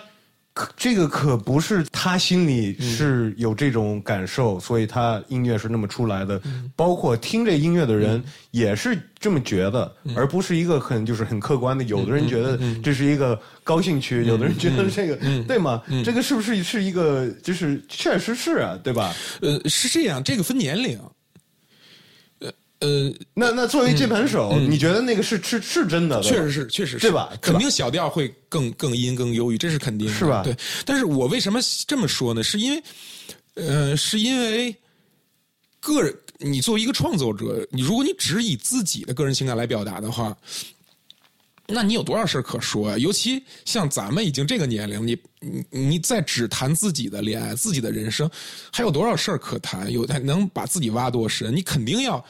[0.54, 6.40] 可这个可不是他心里是有这种感受，所以他音乐是那么出来的。
[6.76, 11.84] 包括听这音乐的人也是这么觉得，而不是一个很就是很客观的。
[11.86, 15.16] 有的人觉得这是一个高兴区，有的人觉得这个
[15.48, 15.82] 对吗？
[16.06, 19.12] 这个是不是是一个就是确实是啊，对吧？
[19.42, 21.00] 呃，是这样，这个分年龄。
[22.84, 26.22] 呃呃，那那作为键盘手，你觉得那个是是是真的？
[26.22, 30.54] 确实是，确实是，对吧肯定小调会更更阴更忧郁，这是肯定的，是吧对，
[30.86, 32.44] 但是我为什么这么说呢？
[32.44, 32.84] 是因为，
[33.56, 34.76] 呃，是因为
[35.80, 40.36] 个人，你作为一个创作者，你如果你只以自己的个人情感来表达的话，
[41.66, 48.30] 那你有多少事儿可说呀、尤其像咱们已经这个年龄，你你你再只谈自己的恋爱、自己的人生，
[48.74, 49.90] 还有多少事儿可谈？
[49.90, 51.56] 有还能把自己挖多深？
[51.56, 52.24] 你肯定要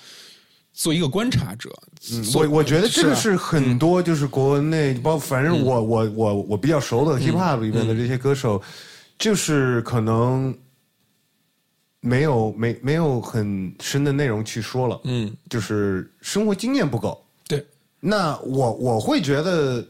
[0.74, 1.72] 做一个观察者。
[2.36, 8.62] 我我觉得这个啊是很多就是国内，包括反正我我我我比较熟的 hip hop 里面的这些歌手，
[9.18, 10.54] 就是可能
[12.02, 17.24] 没有没没有很深的内容去说了，嗯，就是生活经验不够。
[17.48, 17.66] 对，
[18.02, 19.86] 那我我会觉得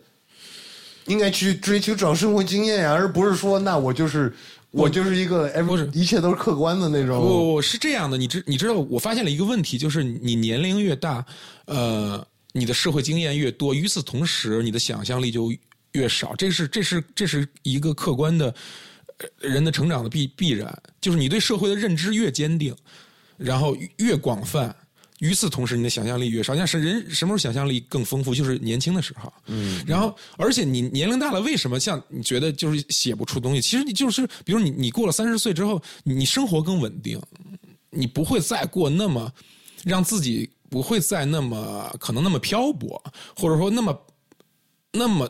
[1.06, 4.32] 应该去追求找生活经验呀，而不是说那我就是
[4.74, 7.22] 我就是一个不是一切都是客观的那种。
[7.22, 11.24] 不是这样的，你知你知道，我发现了一个问题，就是你年龄越大，
[11.66, 15.54] 呃，你的社会经验越多，与此同时，你的想象力就
[15.92, 16.36] 越少。
[16.36, 18.54] 这是这是这是一个客观的
[19.20, 22.76] 呃人的成长的必必然，就是你对社会的认知越坚定，
[23.38, 24.76] 然后越广泛。
[25.24, 26.54] 与此同时，你的想象力越少。
[26.54, 28.36] 像是人什么时候想象力更丰富？
[28.36, 29.32] 就是年轻的时候。
[29.46, 29.82] 嗯。
[29.88, 33.62] 然后，而且你年龄大了，为什么像你觉得就是写不出东西？
[33.62, 37.18] 其实你就是，比如你你过了三十岁之后，你你生活更稳定，
[37.90, 39.32] 你不会再过那么
[39.86, 43.02] 让自己不会再那么可能那么漂泊，
[43.34, 44.06] 或者说那么
[44.92, 45.30] 那么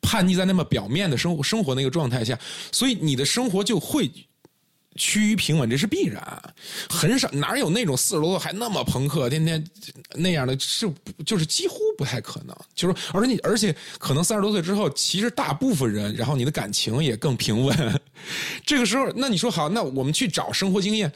[0.00, 2.38] 叛逆在那么表面的生活生活那个状态下，
[2.70, 4.08] 所以你的生活就会。
[4.98, 6.54] 趋于平稳，这是必然。
[6.90, 9.64] 很少哪有那种四十多岁还那么朋克，天天
[10.16, 10.86] 那样的，是
[11.24, 12.54] 就是几乎不太可能。
[12.74, 18.00] 就是而且你而且可能三十多岁之后，其实大部分人，然后你的感情也更平稳。
[18.66, 21.10] 这个时候，那你说好，那我们去找生活经验。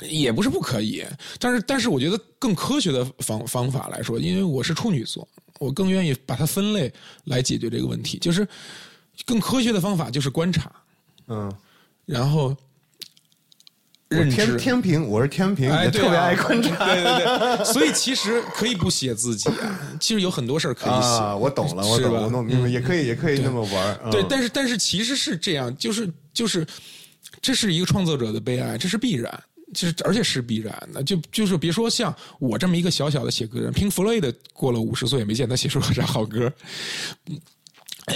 [0.00, 1.04] 也不是不可以，
[1.38, 5.28] 但是但是我觉得更科学的方方法来说，因为我是处女座，
[5.60, 6.92] 我更愿意把它分类
[7.26, 8.18] 来解决这个问题。
[8.18, 8.44] 就是
[9.24, 10.72] 更科学的方法就是观察，
[11.28, 11.48] 嗯，
[12.06, 12.56] 然后
[14.14, 16.86] 认知天天平，我是天平，哎，特别爱观察。
[16.86, 21.08] 对对对，所以其实可以不写自己啊，其实有很多事儿可以写。
[21.18, 26.66] 啊，我懂了， 我懂，了我弄明白，也可以，也可以那么玩对，但是但是其实是这样，就是就是，
[27.42, 31.02] 这是一个创作者的悲哀，这是必然，就是而且是必然的。
[31.02, 36.52] 就就是别说像我这么一个小小的写歌人，平弗洛伊德过了五十岁也没见他写出啥好歌，
[37.26, 37.40] 嗯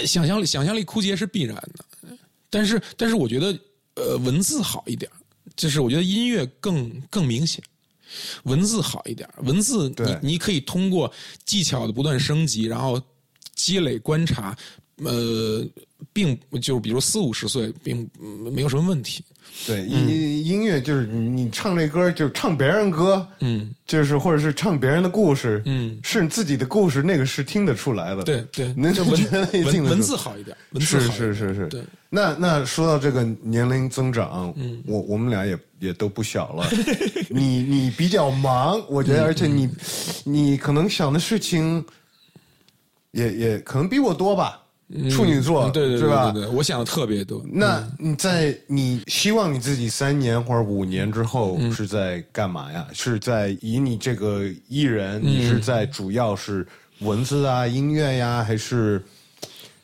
[0.05, 2.15] 想象力想象力枯竭是必然的。
[2.51, 3.59] 但是但是我觉得
[3.95, 5.09] 呃文字好一点，
[5.59, 7.61] 就是我觉得音乐更更明显。
[8.43, 11.11] 文字好一点，文字你你可以通过
[11.43, 12.99] 技巧的不断升级，然后
[13.55, 14.57] 积累观察，
[15.03, 15.67] 呃，
[16.11, 19.23] 并就比如四五十岁，并嗯没有什么问题。
[19.65, 28.23] 对，音音乐就是你你唱这歌，就是唱别人歌，嗯，就是或者是唱别人的故事，嗯，是你自己的故事，那个是听得出来的。
[28.23, 29.31] 对对，那就文
[29.65, 31.83] 文文字好一点，文字是是是是，对。
[32.09, 36.69] 那那说到这个年龄增长，嗯，我我们俩也也都不小了。
[37.29, 39.69] 你你比较忙，我嗯觉得，而且你
[40.23, 41.83] 你可能想的事情
[43.11, 44.61] 也也可能比我多吧。
[45.09, 46.09] 处女座，嗯对对对？
[46.09, 47.43] 对对，我想的特别多。
[47.51, 52.87] 那你在你希望你自己三年或者五年之后嗯是在干嘛呀？
[52.93, 56.67] 是在以你这个艺人，嗯你是在主要是
[56.99, 59.01] 文字啊、音乐呀，还是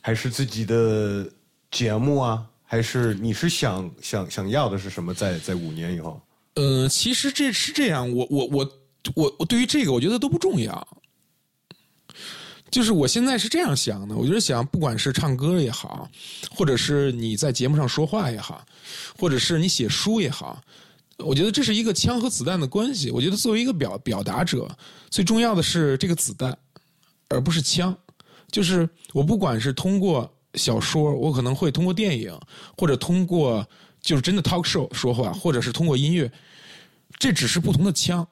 [0.02, 1.26] 还是自己的
[1.70, 2.44] 节目啊？
[2.68, 5.38] 还是你是想想想要的是什么在？
[5.38, 6.20] 在五年以后？
[6.56, 8.72] 呃，其实这是这样，我我我
[9.14, 10.88] 我我对于这个，我觉得都不重要。
[12.76, 16.10] 就是我现在是这样想的，我就是想，不管是唱歌也好，
[16.52, 18.66] 或者是你在节目上说话也好，
[19.18, 20.62] 或者是你写书也好，
[21.20, 23.12] 我觉得这是一个枪和子弹的关系。
[23.12, 24.70] 我觉得作为一个表表达者，
[25.10, 26.54] 最重要的是这个子弹，
[27.30, 27.98] 而不是枪。
[28.52, 32.38] 就是我不管是通过小说，我可能会通过电影，
[32.78, 33.66] 或者通过
[34.02, 36.30] 就是真的 talk show 说话，或者是通过音乐，
[37.18, 38.28] 这只是不同的枪。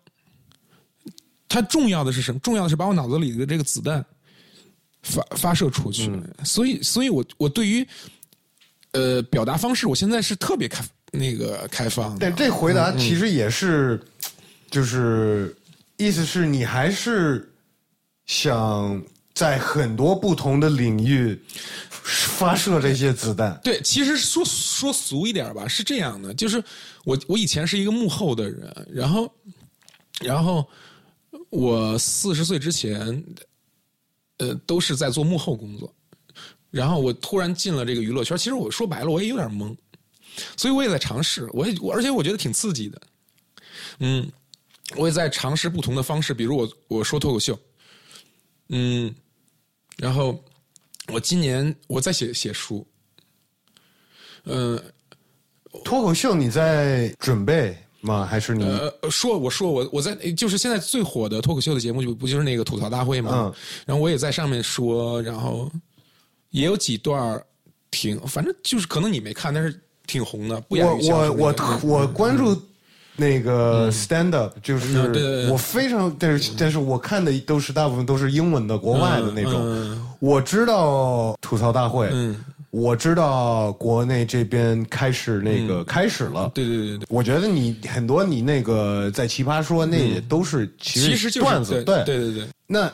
[1.47, 2.37] 它重要的是什么？
[2.39, 4.05] 重要的是把我脑子里的这个子弹
[5.03, 6.11] 发发射出去。
[6.43, 7.87] 所以，所以我我对于
[8.93, 12.17] 呃表达方式，我现在是特别开那个开放的。
[12.19, 14.01] 但这回答其实也是，
[14.71, 15.55] 就是
[15.97, 17.53] 意思是你还是
[18.25, 19.01] 想
[19.33, 21.39] 在很多不同的领域
[21.89, 23.59] 发射这些子弹。
[23.63, 26.63] 对，其实说说俗一点吧，是这样的，就是
[27.03, 29.31] 我我以前是一个幕后的人，然后
[30.21, 30.67] 然后
[31.49, 33.23] 我四十岁之前，
[34.43, 35.93] 呃，都是在做幕后工作，
[36.69, 39.75] 然后我突然进了这个娱乐圈，其实我说白了，我也有点懵，
[40.57, 43.01] 所以我也在尝试，我也而且我觉得挺刺激的，
[43.99, 44.29] 嗯，
[44.97, 47.57] 我也在尝试不同的方式，比如我我说脱口秀，
[48.69, 49.13] 嗯，
[49.97, 50.43] 然后
[51.07, 52.85] 我今年我在写写书，
[54.45, 54.81] 嗯、
[55.85, 58.27] 脱口秀你在准备吗？
[58.29, 58.63] 还是你？
[58.63, 63.53] 呃，说我说我我在就是现在最火的脱口秀的节目就不就是那个吐槽大会嘛，嗯
[63.85, 65.71] 然后我也在上面说，然后
[66.51, 67.43] 也有几段儿
[67.89, 70.61] 挺，反正就是可能你没看，但是挺红的。
[70.61, 72.55] 不亚我我我我关注
[73.15, 79.53] 那个 stand up，就是我非常，但是但是我看的都是大部分都是英文的国外的那种。
[79.55, 82.41] 嗯我知道吐槽大会，嗯
[82.73, 86.49] 我知道国内这边开始那个、开始了。
[86.55, 92.91] 对对对对，我觉得你很多你那个在奇葩说那也都是其实其实就是段子，对对对对，那，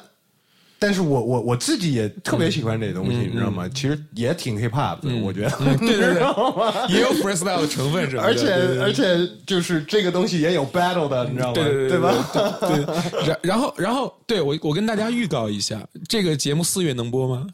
[0.78, 3.70] 但是我我我自己也特别喜欢这东西，嗯你知道吗？
[3.74, 5.52] 其实也挺 hip hop 的，我觉得。
[5.78, 6.24] 对对对
[6.94, 8.52] 也有 freestyle 的成分是吧，而且
[8.82, 9.18] 而且
[9.48, 11.54] 就是这个东西也有 battle 的，你知道吗？
[11.54, 12.14] 对对对吧？
[12.60, 17.48] 对，对然然后然后对我我跟大家预告一下，这个节目四月能播吗？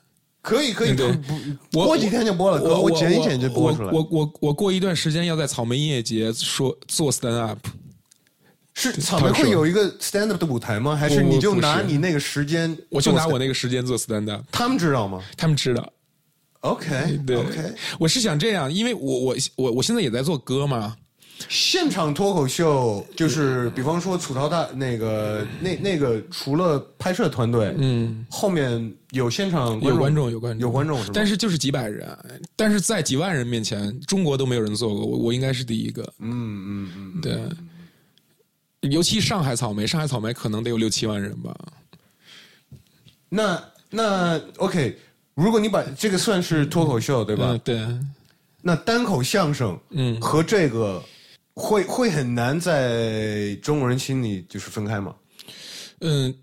[0.46, 0.96] 可以可以，
[1.74, 3.91] 我过几天就播了，我我剪一剪就播出来。
[3.91, 7.58] 我我我我过一段时间要在草莓音乐节说做 stand up，
[8.76, 10.96] 是草莓会有一个 stand up 的舞台吗？
[10.96, 12.78] 还是你就拿你那个时间？
[12.89, 15.91] 我就拿我，那个时间做 stand up，他们知道吗他们知道。
[16.60, 17.43] ？OK 对
[18.00, 20.96] 我是想这样，因为我我我我现在也在做歌嘛，
[21.50, 31.12] 现场脱口秀就是，比方说吐槽大那个那那个，除了拍摄团队，嗯，后面有现场有观众有观众有观众是吗？
[31.14, 32.18] 但是就是几百人，
[32.56, 36.02] 但是在几万人面前，中国都没有人做过，我我应该是第一个。
[36.20, 41.54] 嗯嗯嗯，对，尤其上海草莓，上海草莓可能得有六七万人吧。
[43.28, 44.98] 那那 OK，
[45.34, 47.48] 如果你把这个算是脱口秀对吧？
[47.50, 47.88] 嗯，对，
[48.62, 51.04] 那单口相声，嗯和这个
[51.56, 55.16] 会会很难在中国人心里就是分开吗？
[56.01, 56.34] 嗯，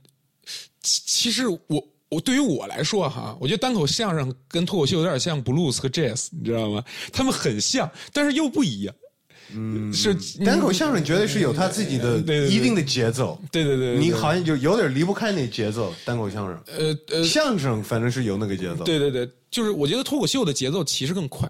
[0.82, 6.82] 其其实我我对于我来说哈，我觉得单口相声跟脱口秀有点像 blues 和 jazz，你知道吗？
[7.12, 8.94] 他们很像，但是又不一样。
[9.54, 15.94] 嗯，是单口相声绝对是有他自己的一定的节奏，对对对，对你好像就有点离不开那节奏。
[16.06, 18.82] 单口相声，呃呃，相声反正是有那个节奏。
[18.82, 21.46] 对对对，就是我觉得脱口秀的节奏其实更快，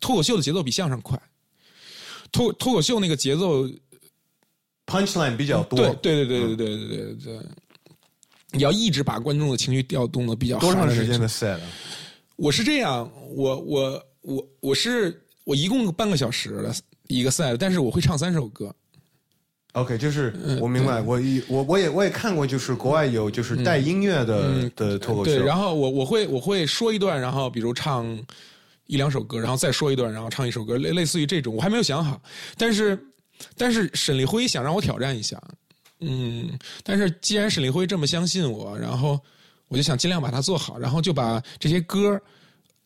[0.00, 1.20] 脱口秀的节奏比相声快。
[2.36, 3.66] 脱脱口秀那个节奏
[4.86, 5.78] ，，punchline 比较多。
[5.78, 7.40] 对对对对对对对对对，
[8.52, 11.52] 你要一直把观众的情绪调动的比较多长时间的 set？
[11.52, 11.60] 啊？
[12.36, 16.74] 我是这样，我我我我是我一共半个小时的
[17.08, 18.74] 一个 set，，但是我会唱三首歌。
[19.72, 28.18] OK，就是我明白，我一我我也我也看过，就是国外有就是带音乐的的脱口秀，对，然后我我会我会说一段，然后比如唱
[28.86, 32.20] 一两首歌，然后再说一段，然后唱一首歌，类类似于这种，我还没有想好。
[32.56, 32.98] 但是
[33.56, 35.40] 但是沈立辉想让我挑战一下，
[36.00, 39.20] 嗯，但是既然沈立辉这么相信我，然后
[39.68, 42.20] 我就想尽量把它做好，然后就把这些歌。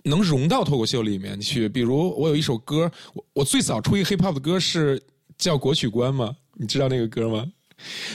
[0.02, 4.98] 能融到脱口秀里面去，比如我有一首歌，我我最早出一个 hip hop 的歌是
[5.36, 6.34] 叫《国曲观》吗？
[6.54, 7.46] 你知道那个歌吗？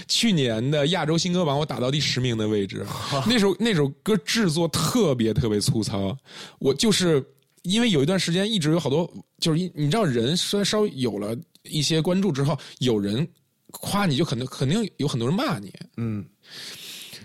[0.08, 2.84] 去年的亚洲新歌榜我打到第十名的位置，
[3.30, 6.18] 那首那首歌制作特别特别粗糙，
[6.58, 7.24] 我就是
[7.66, 13.28] 因为有一段时间一直有好多，就是一你知道人虽然稍微有了一些关注之后，有人
[13.72, 16.26] 夸你就肯定肯定有很多人骂你，嗯，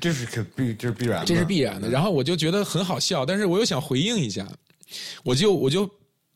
[0.00, 1.88] 这是可必这是必然的，这是必然的。
[1.88, 4.48] 然后我就觉得很好笑，但是我又想回应一下，
[5.22, 5.88] 我就我就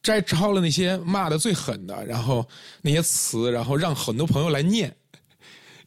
[0.03, 2.47] 摘抄了那些骂的最狠的，然后
[2.83, 4.95] 那些词，然后让很多朋友来念。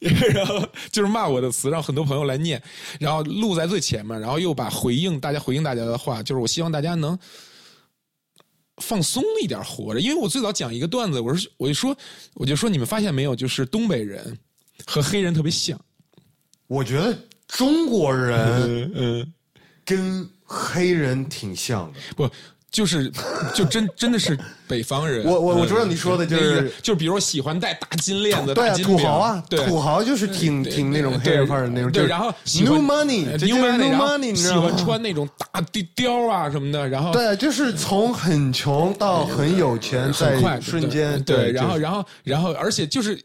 [0.32, 2.62] 然后就是骂我的词，让很多朋友来念，
[3.00, 7.18] 然后录在最前面，然后又把回应大家回应大家的话，就是我希望大家能
[8.80, 11.96] 放松一点活着，因为我最早讲一个段子，我说我就说
[12.34, 14.38] 我就说你们发现没有，就是东北人
[14.86, 15.78] 和黑人特别像，
[16.66, 19.34] 我觉得中国人嗯嗯
[19.84, 21.98] 跟黑人挺像的。
[22.16, 22.30] 不。
[22.70, 23.10] 就是，
[23.54, 25.24] 就真真的是北方人。
[25.24, 43.18] 我我我嗯知道你说的就是那个就比如说喜欢戴大金链子、对啊，大金表土豪啊，对，土豪就是挺挺那种黑人范儿的那种，对，然后喜 new 欢 money，呃这 new money，new money，你喜欢穿那种大地貂啊什么的，然后对，就是从很穷到很有钱，很快在瞬间，对，然后然后然后，而且就是，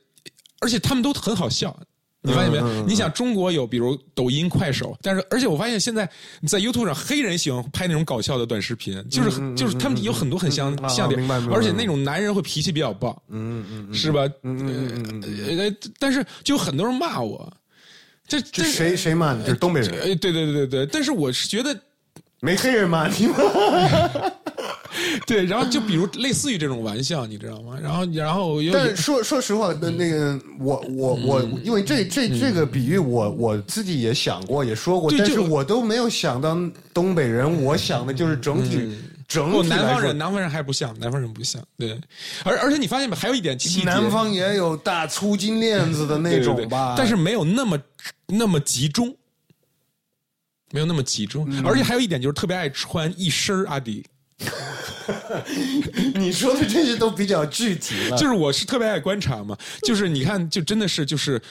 [0.61, 1.77] 而且他们都很好笑。
[2.24, 2.57] 你发现没？
[2.57, 6.09] 有你想中国有比如抖音、快手，但是而且我发现现在
[6.47, 11.21] 在 YouTube 上，黑人喜欢拍那种搞笑的短视频，就是、嗯就是他们有很多很像、啊像点
[11.51, 14.24] 而且那种男人会脾气比较暴，嗯嗯嗯，是吧？
[15.99, 17.51] 但是就有很多人骂我，
[18.28, 19.43] 这这这谁谁骂你？
[19.43, 21.78] 就是东北人，哎，对对对对对，但是我是觉得
[22.39, 23.36] 没黑人骂你吗？
[25.25, 27.77] 对，然后就比如类似于这种玩笑，你知道吗？
[27.81, 31.61] 然后然后又但是说说实话，那那个我我我，嗯。
[31.63, 36.57] 因为这这这个比喻，我我自己也想过，也说过，就但是我都没有想到
[36.93, 41.99] 东北人，我想的就是整体整不，体南方人，南方人还不像，南方人不像，对，
[42.43, 47.79] 而而且你发现没，还有一点细节，南方也有大粗金链子的那 对对对种吧，但是没有那么
[48.27, 49.15] 那么集中，
[50.71, 51.65] 没有那么集中，嗯。
[51.65, 54.05] 而且还有一点就是特别爱穿一身阿迪，
[56.16, 61.41] 你说的这些都比较具体了，就是我是特别爱观察嘛，就是你看，就真的是就是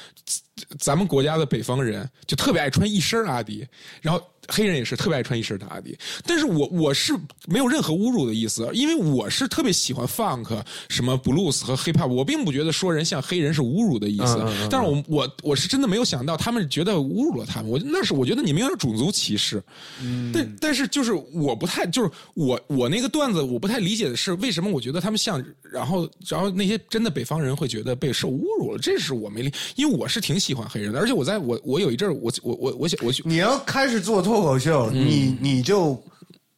[0.79, 3.67] 咱们国家的北方人就特别爱穿一身阿迪，
[4.01, 4.23] 然后。
[4.49, 7.15] 黑人也是特别爱穿一身打底，但是我我是
[7.47, 14.69] 没有任何侮辱的意思，因为我是特别喜欢 funk、什么 blues 和 hip hop，我并不觉得说人像黑人是侮辱的意思，嗯嗯嗯。
[14.71, 19.63] 但是我我我是真的没有想到他们觉得侮辱了他们，我那是我觉得你们有点种族歧视，
[20.03, 20.33] 嗯。
[20.33, 32.89] 但但是就是我不太就是我我那个段子我不太理解的是为什么我觉得他们像，然后然后那些真的北方人会觉得被受侮辱了，这是我没理，因为我是挺喜欢黑人的，而且我在我我有一阵儿我我我我
[33.25, 36.03] 你要开始做脱口秀，嗯你你就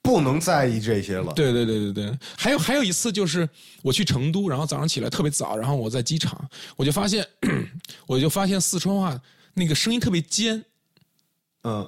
[0.01, 1.33] 不能在意这些了。
[1.33, 3.49] 对对对对对，还有还有一次就是
[3.83, 6.41] 我去成都，然后早上起来特别早，然后我在机场，
[6.77, 7.27] 我就发现
[8.07, 9.21] 我就发现四川话
[9.55, 10.65] 那个声音特别尖，
[11.65, 11.85] 嗯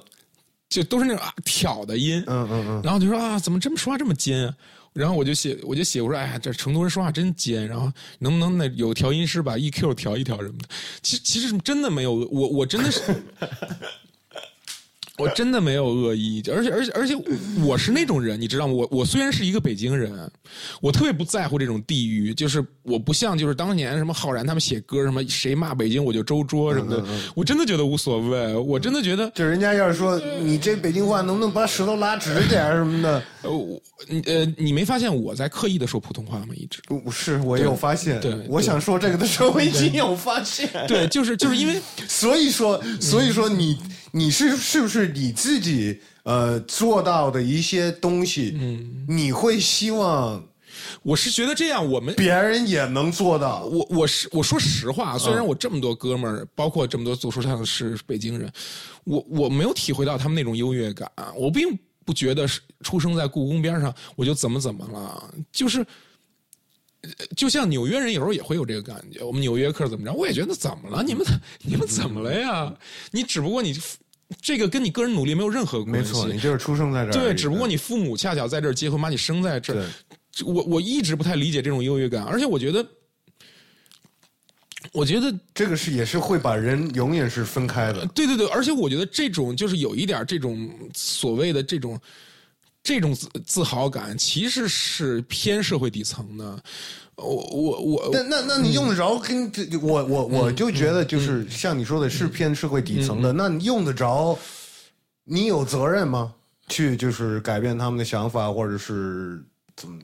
[0.67, 4.53] 就都是那种啊挑的音，嗯嗯嗯，然后就说啊，怎么这么说话这么尖啊？
[4.91, 7.65] 然后我就写，我就写，我说，哎呀，这成都人说话真尖。
[7.65, 10.67] 然后能不能那有调音师把 EQ 调一调什么的？
[11.01, 13.01] 其实其实真的没有，我我真的是，
[15.23, 17.15] 我真的没有恶意，而且而且而且
[17.65, 18.73] 我是那种人，你知道吗？
[18.73, 20.29] 我我虽然是一个北京人，
[20.79, 27.03] 我特别不在乎这种地域，就是我不像就是当年什么浩然他们写歌什么谁骂北京我就周桌什么的，
[27.35, 36.47] 我真的觉得无所谓，我真的觉得就人家要是说你这北京话能不能把舌头拉直点什么的， 呃我你呃你没发现我在刻意的说普通话吗？
[36.55, 36.79] 一直。
[36.87, 38.19] 不是我有发现。
[38.19, 40.69] 对我想说这个的时候，我已经有发现。
[40.87, 43.77] 对，就是就是因为 所以说，所以说你
[44.11, 50.43] 你是是不是你自己呃做到的一些东西，嗯，你会希望
[51.03, 53.63] 我是觉得这样，我们别人也能做到？
[53.65, 58.51] 我我是我说实话，嗯虽然我这么多哥们儿，包括这么多做说唱是北京人，
[59.03, 65.85] 我我没有体会到他们那种优越感，我并不觉得是出生在故宫边上我就怎么怎么了，就是。
[67.17, 71.03] 呃就像纽约人有时候也会有这个感觉，我们纽约客怎么着，我也觉得怎么了？
[71.03, 71.25] 你们
[71.63, 72.73] 你们怎么了呀？
[73.11, 73.75] 你只不过你
[74.41, 77.13] 这个跟你个人努力没有任何关系，没错，你就是出生在这儿。
[77.13, 79.89] 对，只不过你父母恰巧在这儿结婚，把你生在这儿。
[80.45, 82.85] 我我一直不太理解这种优越感，而且我觉得，
[84.91, 88.05] 我觉得这个是也是会把人永远是分开的。
[88.13, 91.99] 对对对，而且我觉得这种就是有一点这种所谓的这种
[92.87, 96.63] 这种自自豪感，其实是偏社会底层的。
[97.17, 104.39] 我我我那那那你用得着跟这我我我就觉得就是像你说的是偏社会底层的，那你用得着？
[105.25, 106.33] 你有责任吗？
[106.69, 109.43] 去就是改变他们的想法，或者是
[109.75, 109.99] 怎么？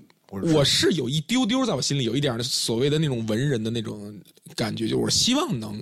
[0.53, 4.13] 我是有一丢丢，在我心里有一点所谓的那种文人的那种
[4.57, 5.81] 感觉，就是我希望能，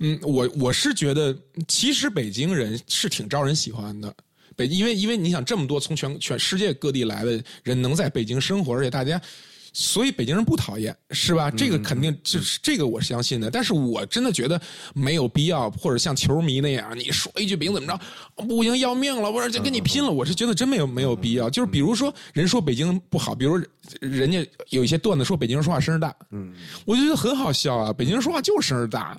[0.00, 1.36] 嗯，我我是觉得，
[1.68, 4.12] 其实北京人是挺招人喜欢的。
[4.56, 9.20] 北京，因为因为你想这么多从全全世界各地来的人能在北京生活，而且大家。
[9.76, 11.50] 所以北京人不讨厌，是吧？
[11.50, 13.50] 这个肯定就是这个我是相信的。
[13.50, 14.60] 但是我真的觉得
[14.94, 18.00] 没有必要，或者像球迷那样，你说一句北京怎么着，
[18.44, 20.08] 不行要命了，或者就跟你拼了。
[20.08, 21.50] 我是觉得真没有没有必要。
[21.50, 23.60] 就是比如说，人说北京不好，比如
[24.00, 27.92] 人家有一些段子说北京人说话声儿大，嗯，我觉得很好笑啊。
[27.92, 29.18] 北京人说话就是声儿大。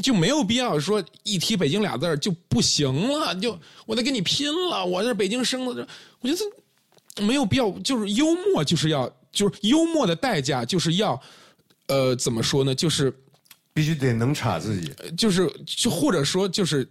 [0.00, 4.84] 就没有必要说一提北京俩字儿就不行了，就我得跟你拼了。
[4.84, 5.86] 我这北京生的，
[6.20, 7.70] 我觉得没有必要。
[7.80, 9.12] 就是幽默，就是要。
[9.32, 11.18] 就是幽默的代价，就是要，
[11.86, 12.74] 呃，怎么说呢？
[12.74, 13.10] 就是
[13.72, 16.86] 必须得能插自己，就是就或者说就是，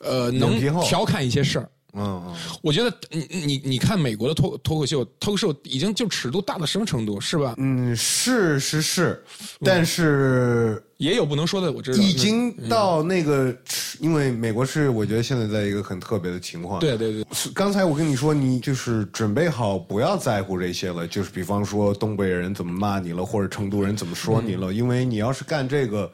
[0.00, 1.70] 呃，能调侃一些事儿。
[1.94, 7.54] 嗯嗯，我觉得你你你看美国的脱脱口秀，脱口秀已经就尺度大到什么程度，是吧？
[7.58, 9.24] 嗯，是是是，
[9.64, 12.02] 但是也有不能说的，我知道。
[12.02, 13.54] 已经到那个，
[13.98, 16.78] 因为美国是我觉得现在在一个很特别的情况。
[16.80, 26.10] 对对对，是刚才我跟你说，你就是准备好不要在乎这些了，就是比方说东北人怎么骂你了，或者成都人怎么说你了，因为你要是干这个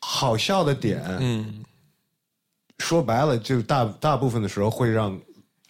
[0.00, 1.62] 好笑的点，嗯，
[2.78, 5.18] 说白了，就大大部分的时候会让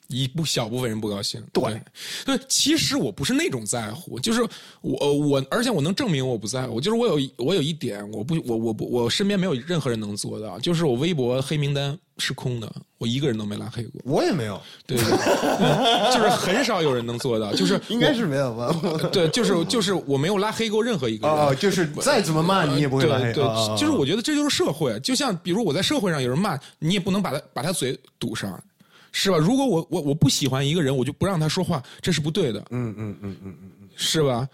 [0.09, 1.43] 一部小部分人不高兴。
[1.53, 1.81] 对
[2.25, 4.43] 对，其实我不是那种在乎，就是
[4.81, 14.01] 我我，而且我能证明我不在乎，就是我有我有一点，我不我我不我身边没有任何人能做到，就是我微博黑名单是空的，我一个人都没拉黑过。
[14.05, 18.73] 我也没有， 对，对对就是很少有人能做到，就是 应该是没有吧？
[19.13, 21.37] 对，就是就是我没有拉黑过任何一个人。
[21.37, 23.33] 哦，就是再怎么骂你也不会拉黑。
[23.33, 23.43] 对
[23.77, 28.63] 就是我觉得这就是社会，就像比如我在社会上有人骂你，也不能把他把他嘴堵上，
[29.11, 29.37] 是吧？
[29.37, 34.49] 如果我我我不喜欢一个人，我就不让他说话，这是不对的，嗯嗯嗯嗯嗯嗯，是吧？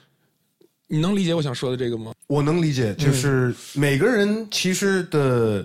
[0.91, 2.12] 你能理解我想说的这个吗？
[2.29, 5.62] 我能理解，就是每个人其实的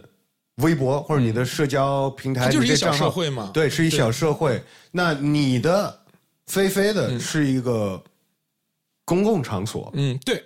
[0.57, 3.49] 微博或者你的社交平台，它就是一个小社会嘛。
[3.53, 4.61] 对，是一小社会。
[4.91, 5.99] 那你的
[6.47, 6.95] 菲菲嗯。
[6.95, 8.01] 的是一个
[9.05, 10.43] 公共场所，嗯，对。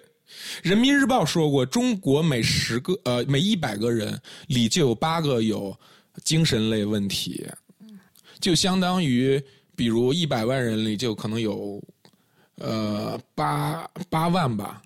[0.62, 5.78] 人民日报说过，中国每十个呃每一百个人里就有八个有
[6.24, 7.48] 精神类问题，
[8.40, 9.42] 就相当于
[9.76, 11.82] 比如一百万人里就可能有
[12.58, 14.82] 呃八八万吧，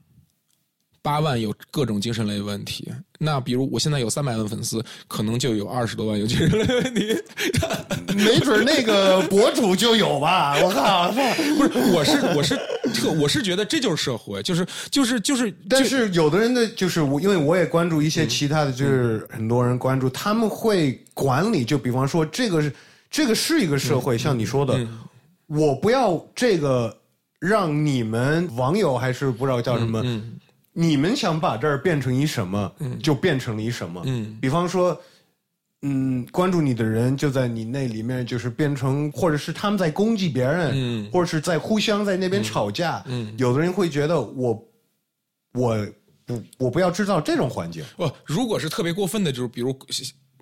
[1.01, 2.91] 八万有各种精神类问题。
[3.19, 7.15] 那比如我现在有三百万粉丝，可能就有二十多万有精神类问题。
[8.15, 10.57] 没准那个博主就有吧？
[10.61, 11.11] 我靠！
[11.11, 12.55] 不是，我是我是
[12.93, 22.73] 特我是觉得这就是社会，就是就是就是，但是有的人的就是我，因为我也关注一些其他的，就是很多人关注，他们会管理，就比方说这个是
[23.09, 24.85] 这个是一个社会，像你说的，
[25.47, 26.93] 我不要这个
[27.39, 30.03] 让你们网友还是不知道叫什么，
[30.73, 34.01] 你们想把这儿变成一什么，就变成了一什么。
[34.05, 34.99] 嗯比方说，
[35.81, 43.03] 嗯，关注你的人就在你那里面，就是变成，或者是他们在攻击别人，嗯或者是在互相在那边吵架。
[43.07, 44.67] 嗯有的人会觉得我，
[45.53, 45.87] 我
[46.25, 47.83] 不，我不要制造这种环境。
[47.97, 49.75] 不，如果是特别过分的，就是比如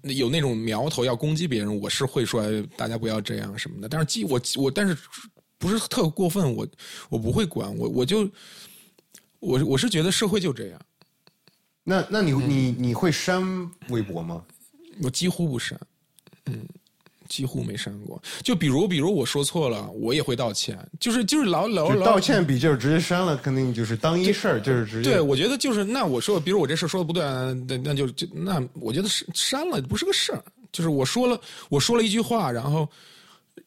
[0.03, 3.89] 有那种苗头要攻击别人，我是会说哎大家不要这样什么的。
[3.89, 4.95] 但是既我我但是
[5.57, 6.67] 不是特过分，我
[7.09, 8.29] 我不会管，我我就
[9.39, 10.79] 我我是觉得社会就这样，
[11.83, 13.41] 那那嗯你你你会删
[13.89, 14.43] 微博吗？
[15.01, 15.79] 我几乎不删，
[16.45, 16.65] 嗯。
[17.29, 25.11] 几乎没删过，就比如，比如我说错了，我也会道歉，就是就是老老老道歉比就是直接删了，肯定就是当一事儿，就是直接。
[25.11, 27.23] 对，我觉得就是那我说，比如我这事说的不对，
[27.67, 32.89] 那那就就那我觉得删删了不是个事儿，就是我说了我说了一句话，然后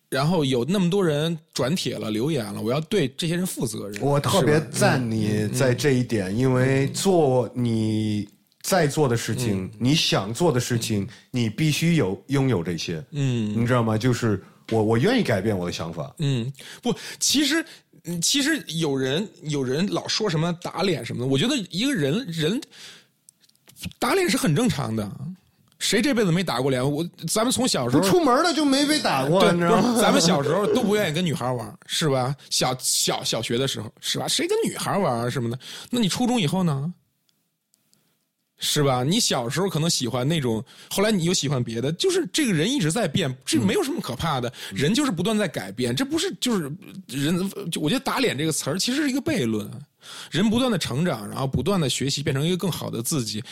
[0.08, 4.00] 然后有那么多人转帖了留言了，我要对这些人负责任。
[4.02, 8.28] 我特别赞你在这一点，因为做你
[8.62, 13.58] 在做的事情，你想做的事情，你必须有拥有这些，嗯。
[13.60, 13.96] 你知道吗？
[13.98, 17.64] 就是我我愿意改变我的想法，嗯，不，其实
[18.04, 22.60] 嗯其实有人有人老说什么打脸什么的，我觉得一个人人
[23.98, 25.10] 打脸是很正常的，
[25.82, 26.80] 谁这辈子没打过脸？
[26.80, 29.98] 我咱们从小时候不出门了就没被打过，对，你知道吗？
[30.00, 32.34] 咱们小时候都不愿意跟女孩玩，是吧？
[32.50, 34.28] 小小小学的时候，是吧？
[34.28, 35.58] 谁跟女孩玩啊什么的？
[35.90, 36.94] 那你初中以后呢？
[38.58, 39.02] 是吧？
[39.02, 46.70] 你小时候可能喜欢那种，后来你又喜欢别的，就是这个人一直在变，这没有什么可怕的，人就是不断在改变，这不是就是
[47.08, 47.50] 人？
[47.80, 49.68] 我觉得“打脸”这个词儿其实是一个悖论，
[50.30, 53.42] 人不断的成长，然后不断的学习，变成一个更好的自己。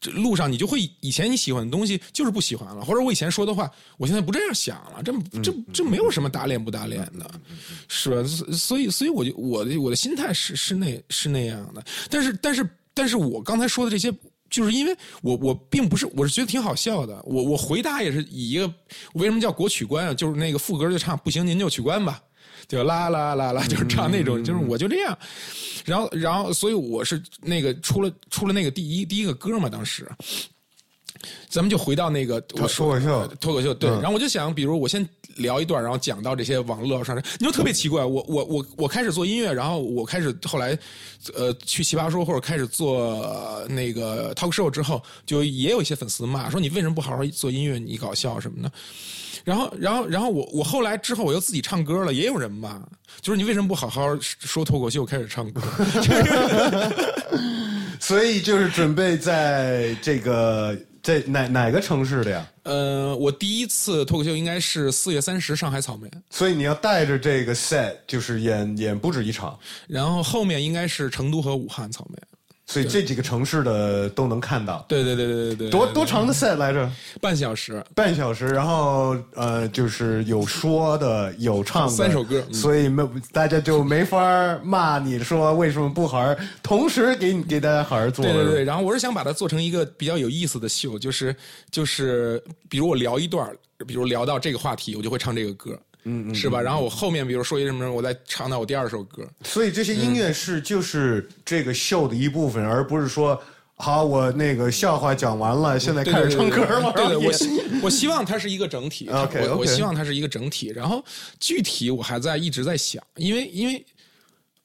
[0.00, 7.30] 这路上你就会以前你喜欢的东西就是不喜欢了，或者我以前说的话，我现在不这样想了，这这这没有什么打脸不打脸的，
[7.88, 8.22] 是吧？
[8.28, 14.12] 所所以所以我就我的我的心态是是那是那样的，但是但是但是我刚才说的这些。
[14.50, 18.66] 就是因为我我并不是我是觉得挺好笑的，我我回答也是以一个
[19.12, 20.14] 为什么叫国曲关啊？
[20.14, 22.18] 就是那个副歌就唱不行您就取关吧，
[22.68, 25.18] 就啦啦啦啦，就是唱那种，就是我就这样，
[25.86, 30.06] 然后然后所以我是那个出了出了那个第一第一个歌嘛，当时。
[31.48, 35.06] 咱们就回到那个我脱口秀脱口秀对，嗯然后我就想，比如我先
[35.36, 40.76] 聊一段，然后讲到这些网络上，你就特别奇怪，我我我我开始做音乐，然后我开始后来，
[41.34, 48.70] 呃，去奇葩说或者开始做、呃那个 talk show 之后，就也有一些粉丝骂说你为什么不好好做音乐，你搞笑什么的。
[49.44, 52.82] 然后，然后，然后我我后来之后我又自己唱歌了，也有人骂，
[53.22, 55.62] 就是你为什么不好好说脱口秀，开始唱歌？
[58.00, 60.76] 所以就是准备在这个
[61.08, 62.46] 在哪哪个城市的呀？
[62.64, 72.18] 呃，我第一次脱口秀应该是四月三十上海草莓，所以你要带着这个 set，就是演演不止一场，然后后面应该是成都和武汉草莓。
[72.68, 74.84] 所以这几个城市的都能看到。
[74.86, 76.88] 对对对对对对，多多长的 set 来着？
[77.18, 84.20] 半小时，半小时，然后呃，就是有说的，有唱的，三首歌，所以没大家就没法
[84.62, 88.22] 骂你说为什么不好好同时给你给大家好好做。
[88.22, 91.34] 对对对，然后我是想把它做成一个比较有意思的秀，就是
[91.70, 93.50] 就是，比如我聊一段，
[93.86, 95.78] 比如聊到这个话题，我就会唱这个歌。
[96.04, 96.60] 嗯嗯，是吧？
[96.60, 99.28] 然后我后面比如说一什么，我再唱到我第二首歌。
[99.44, 103.40] 所以这些音乐是就是这个秀的一部分，而不是说
[103.74, 106.92] 好我那个笑话讲完了，现在开始唱歌了。
[106.92, 109.08] 对对，我希 我希望它是一个整体。
[109.12, 110.72] OK，我我希望它是一个整体。
[110.74, 111.04] 然后
[111.38, 113.84] 具体我还在一直在想，因为因为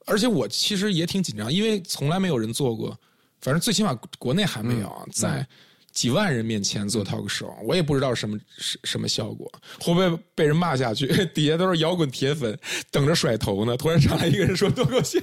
[0.05, 2.97] 而且我其实也挺紧张，因为从来没有人做过，
[3.41, 5.47] 反正最起码国内还没有啊，在。
[5.94, 11.08] 几万人面前做 talk show，我也不知道什么什什么效果，会不会被人骂下去？
[11.34, 12.58] 底下都是摇滚铁粉，
[12.89, 13.78] 等着甩头呢。
[13.78, 15.20] 突然上来一个人说脱口秀，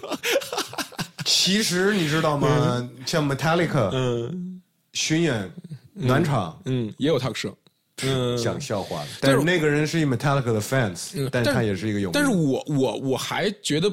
[1.27, 2.89] 其实你知道吗？
[3.05, 4.62] 像 Metallica，嗯，
[4.93, 5.51] 巡演
[5.93, 7.55] 暖场，嗯，也有 talk show，
[8.03, 9.09] 嗯，讲笑话的。
[9.21, 12.12] 但是那个人是一 Metallica 的 fans，嗯但他也是一个有。
[12.12, 13.93] 但是我我我还觉得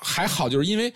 [0.00, 0.92] 还好，就是因为。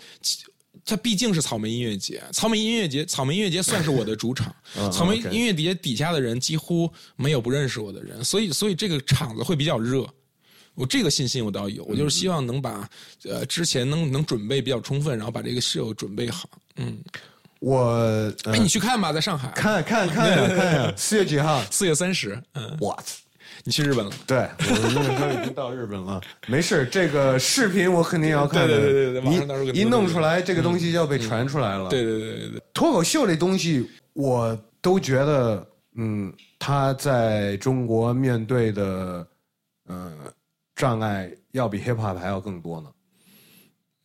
[0.85, 4.55] 它毕竟是草莓音乐节，草莓音乐节，草莓音乐节算是我的主场。
[4.93, 10.07] 草莓音乐节底下的人几乎没有不认识我的人，所以所以这个场子会比较热。
[10.75, 12.87] 我这个信心我倒有，我就是希望能把
[13.23, 16.47] 呃之前能能准备比较充分，然后把这个秀准备好。
[16.75, 16.99] 嗯，
[17.59, 21.63] 我哎，你去看吧，在上海看看看呀 看呀，四月几号？
[21.71, 22.37] 四月三十。
[22.53, 23.01] 嗯，我
[23.67, 24.11] 你去日本了？
[24.27, 26.21] 对，我那个时候已经到日本了。
[26.45, 28.67] 没事，这个视频我肯定要看的。
[28.67, 31.89] 对对对对，一一弄出来，这个东西就要被传出来了。
[31.89, 39.27] 对对对对对，脱口秀这东西，我都觉得，嗯，他在中国面对的，
[39.87, 40.13] 呃，
[40.75, 42.91] 障碍要比 hip hop 还要更多呢。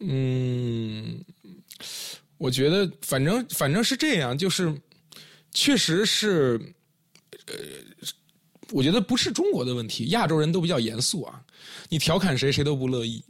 [0.01, 1.23] 嗯，
[2.39, 4.75] 我觉得反正反正是这样，就是
[5.53, 6.59] 确实是，
[7.47, 7.55] 呃。
[8.73, 11.41] 我觉得不是中国的问题，亚洲人都比较严肃啊。
[11.89, 13.23] 你调侃谁，谁都不乐意。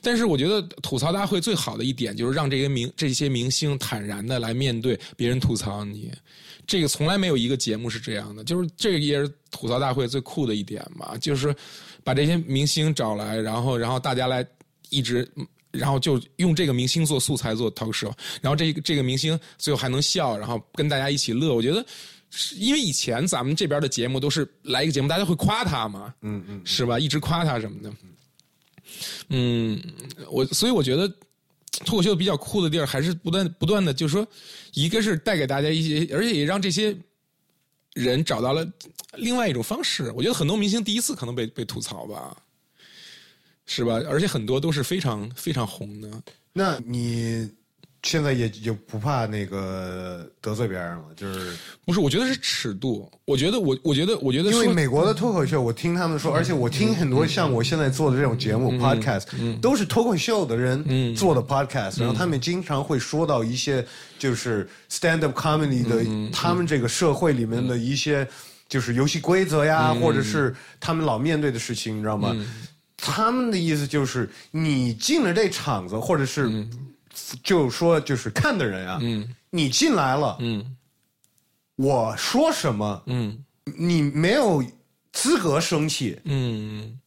[0.00, 6.12] 但是我觉得吐槽大会最好的一点就是让这些明这些明星坦然的来面对别人吐槽你。
[6.66, 11.54] 这个从来没有一个节目是这样的，就是这个也是吐槽大会最酷的一点嘛，就是
[12.04, 14.46] 把这些明星找来，然后然后大家来
[14.90, 15.28] 一直。
[15.72, 21.52] 然后就用这个明星做素材做 talk show，然后这个这个明星最后还能笑，然后跟大家一起乐。
[21.52, 21.84] 我觉得。
[22.56, 26.98] 因为以前咱们这边的节目都是来一个节目，大家会夸他嘛，嗯嗯，是吧？
[26.98, 27.92] 一直夸他什么的，
[29.28, 29.80] 嗯，
[30.30, 31.08] 我所以我觉得
[31.84, 34.26] 脱口秀比较酷的地儿，还是不断不断的，就是说，
[34.72, 36.96] 一个是带给大家一些，而且也让这些
[37.92, 38.66] 人找到了
[39.14, 40.10] 另外一种方式。
[40.12, 42.36] 我觉得很多明星第一次可能被被吐槽吧，
[43.66, 44.00] 是吧？
[44.08, 46.22] 而且很多都是非常非常红的。
[46.52, 47.48] 那你？
[48.04, 52.00] 现在也也不怕那个得罪别人了，就是不是？
[52.00, 53.10] 我觉得是尺度。
[53.24, 59.24] 我觉得我，我觉得，我觉得，因为美国的脱口秀，我听他们说，而且我听很多像我现在做的这种节目 podcast，
[59.60, 63.84] 都是脱口秀的人做的 podcast，然后他们经常会说到一些
[64.18, 68.28] 就是 stand up comedy 的他们这个社会里面的一些
[68.68, 72.36] 就是游戏规则呀，或者是他们老面对的事情，你知道吗？
[72.98, 76.66] 他们的意思就是，你进了这场子，或者是。
[77.42, 80.76] 就说就是看的人啊，嗯，你进来了，嗯，
[81.76, 83.44] 我说什么，嗯，
[83.78, 84.64] 你没有
[85.12, 86.98] 资格生气，嗯，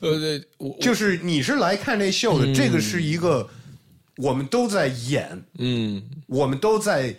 [0.00, 3.48] 呃，我就是你是来看这秀的，嗯、这个是一个
[4.16, 7.14] 我们都在演，嗯，我们都在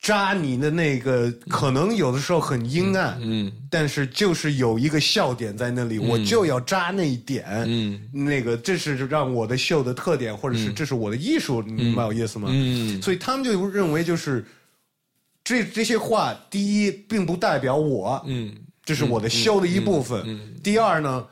[0.00, 12.48] 扎你的那个，可能有的时候很阴暗，嗯，但是就是有一个笑点在那里，嗯、我就要扎那一点，嗯，那个这是让我的秀的特点，或者是这是我的艺术，你明白我意思吗？
[12.50, 14.42] 嗯，所以他们就认为就是
[15.44, 21.26] 这这些话，第一并不代表我，嗯，这是我的秀的一部分，嗯，第二呢。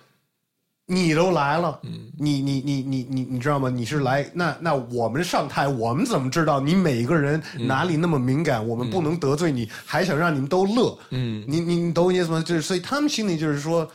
[0.91, 3.69] 你都来了，嗯，你你你你你你知道吗？
[3.69, 8.67] 你是来那那我们上台，我们怎么知道你每个人哪里那么敏感？
[8.67, 12.43] 我们不能得罪你，还想让你们都乐，嗯，你你你懂我意思吗？
[12.43, 13.87] 就是所以他们心里就是说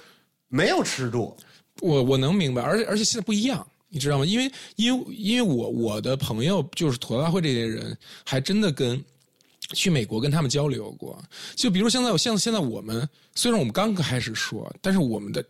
[0.50, 1.36] 没有尺度，
[1.82, 4.26] 我我能明白，而且而且现在不一样，你知道吗？
[4.26, 9.04] 因为因为因为我我的朋友就是吐槽大会这些人，还真的跟
[9.74, 11.18] 去美国跟他们交流过，
[11.56, 15.44] 就比如现在像现在我们虽然我们刚开始说，但是我们的。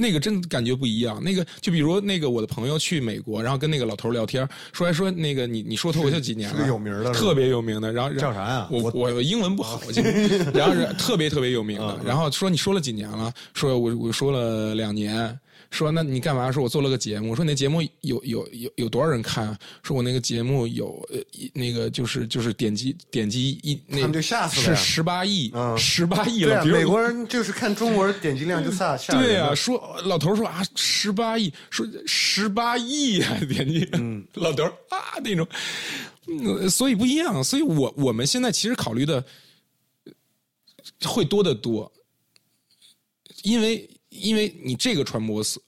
[0.00, 1.22] 那个真感觉不一样。
[1.22, 6.56] 那个就比如那个我的朋友去美国，然后跟那个老头聊天，说来说那个你你说脱口秀几年了？
[6.56, 7.92] 是个有名的特别有名的。
[7.92, 9.80] 然后叫啥呀我我我英文不好，
[10.54, 11.98] 然后是特别特别有名的。
[12.04, 13.32] 然后说你说了几年了？
[13.54, 15.38] 说我我说了两年。
[15.70, 16.50] 说那你干嘛？
[16.50, 17.34] 说我做了个节目。
[17.34, 19.58] 说那节目有有有有多少人看啊？
[19.82, 26.62] 说我那个节目有呃一那个就是就是点击点击一那就吓死了是十八亿嗯十八亿了。
[26.64, 35.46] 对啊，美国人就是看中国人点击量就吓 吓人对啊、说老头说啊，十八亿，说十八亿啊，点击，嗯，老头啊那种，
[36.26, 39.24] 嗯，所以不一样，所以我我们现在其实考虑的
[41.04, 41.90] 会多得多，
[43.44, 45.60] 因为因为你这个传播速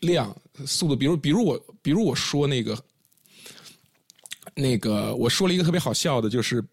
[0.00, 0.34] 量
[0.64, 2.78] 速度，比如比如我比如我说那个
[4.54, 6.64] 那个我说了一个特别好笑的，就是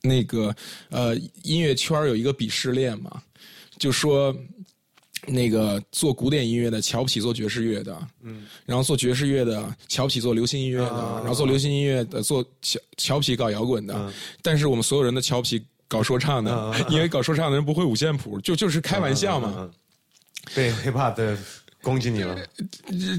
[0.00, 0.54] 那个
[0.90, 3.22] 呃音乐圈有一个鄙视链嘛，
[3.78, 4.34] 就说
[5.26, 11.18] 那个做古典音乐的瞧不起做爵士乐的，嗯，然后做爵士乐的瞧不起做流行音乐的，啊。
[11.20, 19.70] 然后做流行音乐的做瞧瞧不起搞摇滚的，但是我们所有人都瞧不起搞说唱的，因为搞说唱的人不会五线谱，就就是开玩笑嘛。
[20.54, 21.36] 被 hiphop 的
[21.82, 22.36] 攻击你了，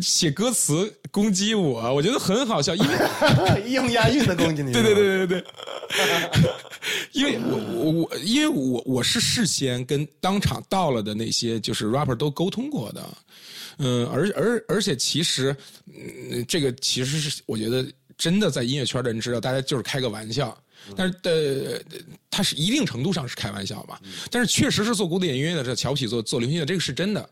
[0.01, 2.95] 写歌词攻击我，我觉得很好笑，因为
[3.71, 5.45] 用押韵的攻击你，对对对对对，
[7.11, 13.09] 因为我我我，因为我我是事先跟当场到了的那些就是 rapper 都沟通过的，
[13.79, 15.55] 嗯，而而而且其实，
[15.87, 17.85] 嗯，这个其实是我觉得
[18.17, 20.57] 真的在音乐圈的人知道，大家就是开个玩笑。
[20.95, 27.29] 但是呃，他是一定程度上是开玩笑吧，但是确实是做古典音乐的，这瞧不起做做流行乐，这个是真的。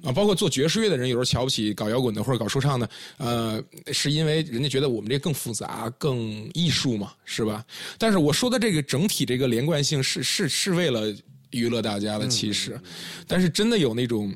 [0.00, 3.60] 啊，包括做爵士乐的人，有时候瞧不起搞摇滚的或者搞说唱的，呃，
[3.92, 7.66] 是因为人家觉得我们这更复杂、更艺术嘛，是吧？
[7.98, 11.12] 但是我说的这个整体这个连贯性是是是为了
[11.50, 12.80] 娱乐大家的，其实，
[13.26, 14.32] 但是真的有那种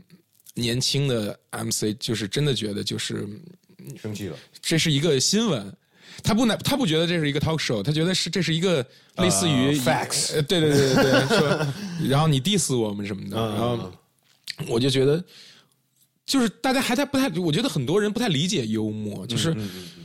[0.54, 3.28] 年轻的 MC，就是真的觉得就是
[3.96, 5.72] 生气了，这是一个新闻。
[6.22, 8.84] 他不难，他不觉得这是一个 talk show，他觉得是这是一个
[9.16, 11.66] 类似于、呃 facts 呃对对对对对，说，
[12.08, 13.92] 然后你 diss 我们什么的，嗯然后
[14.68, 15.22] 我就觉得，
[16.26, 19.54] 就是大家还在不太，我觉得很多人不太理解幽默，就是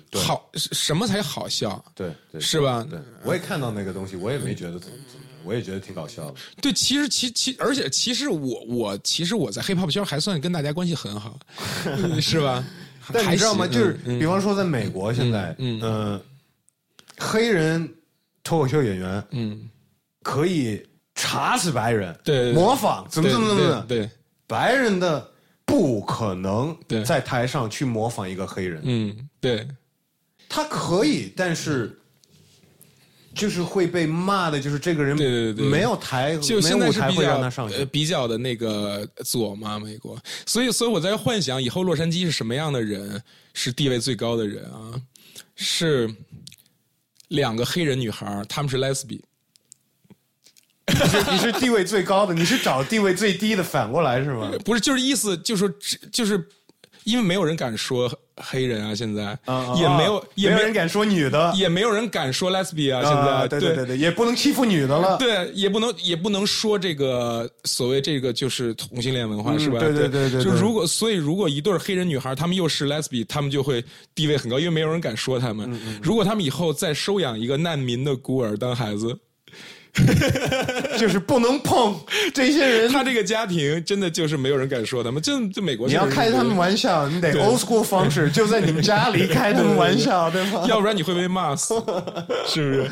[0.10, 2.86] 对好什么才好笑，对对是吧？
[2.90, 6.36] 对，我也看到那个东西，我也没觉得怎么怎么，我也觉得挺搞笑的。
[6.62, 11.38] 对，其实其其，而且其实我我其实我在 hiphop 圈还算跟大家关系很好，
[12.22, 12.64] 是吧？
[13.08, 13.66] 还但你知道吗？
[13.66, 16.22] 就是嗯比方说，在美国现在，嗯嗯，
[17.18, 17.90] 黑人
[18.44, 19.70] 脱口秀演员嗯，
[20.24, 20.86] 可以
[21.16, 24.10] 查死白人，对模仿怎么怎么怎么，对对，
[24.46, 25.26] 白人的
[25.66, 29.66] 不可能对在台上去模仿一个黑人，嗯对。
[30.50, 31.98] 他可以，但是。
[33.36, 37.38] 就是会被骂的，就是这个人对对对没有台，就现在是比较。
[37.92, 43.22] 比较的那个左嘛，美国，所以所以我在幻想以后洛杉矶是什么样的人，
[43.54, 44.94] 是地位最高的人啊，
[45.56, 46.10] 是
[47.30, 49.22] 两个黑人女孩，她们是 lesbian，
[50.88, 54.52] 你是你是地位最高的，你是找地位最低的反过来是吗？
[54.64, 55.76] 不是就是意思就是说
[56.12, 56.48] 就是
[57.08, 63.76] 因为没有人敢说黑人啊，现在、啊也没有、啊也没人敢说女的，也没有人敢说 lesbian 啊，现在、啊对对。
[63.76, 65.16] 对对，也不能欺负女的了。
[65.18, 69.78] 对，也不能也不能说这个所谓这个就是同性恋文化、是吧？
[69.80, 73.82] 嗯对对对对对就如果所以如果一对儿黑人女孩，她们又是 lesbian，她们就会
[74.14, 75.66] 地位很高，因为没有人敢说她们。
[75.72, 75.98] 嗯。
[76.04, 79.18] 如果她们以后再收养一个难民的孤儿当孩子，
[80.98, 82.00] 就是不能碰
[82.34, 82.92] 这些人。
[82.92, 85.22] 他这个家庭真的就是没有人敢说他们。
[85.22, 90.66] 就就美国你要开他们玩笑，你得 old school 方式，就在你们家里开他们玩笑， 对吗？
[90.68, 91.74] 要不然你会被骂死，
[92.48, 92.92] 是不是？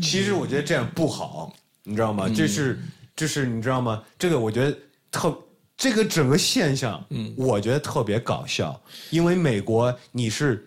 [0.00, 1.52] 其实我觉得这样不好，
[1.84, 2.28] 你知道吗？
[2.34, 2.78] 这是
[3.14, 4.02] 这是你知道吗？
[4.18, 4.76] 这个我觉得
[5.10, 5.36] 特
[5.76, 8.78] 这个整个现象，嗯，我觉得特别搞笑，
[9.10, 10.66] 因为美国你是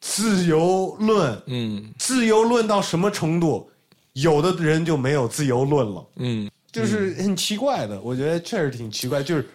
[0.00, 3.68] 自由论，嗯自由论到什么程度，
[4.16, 6.06] 有的人就没有自由论了。
[6.16, 9.48] 嗯，就是很奇怪的，我觉得确实挺奇怪，就是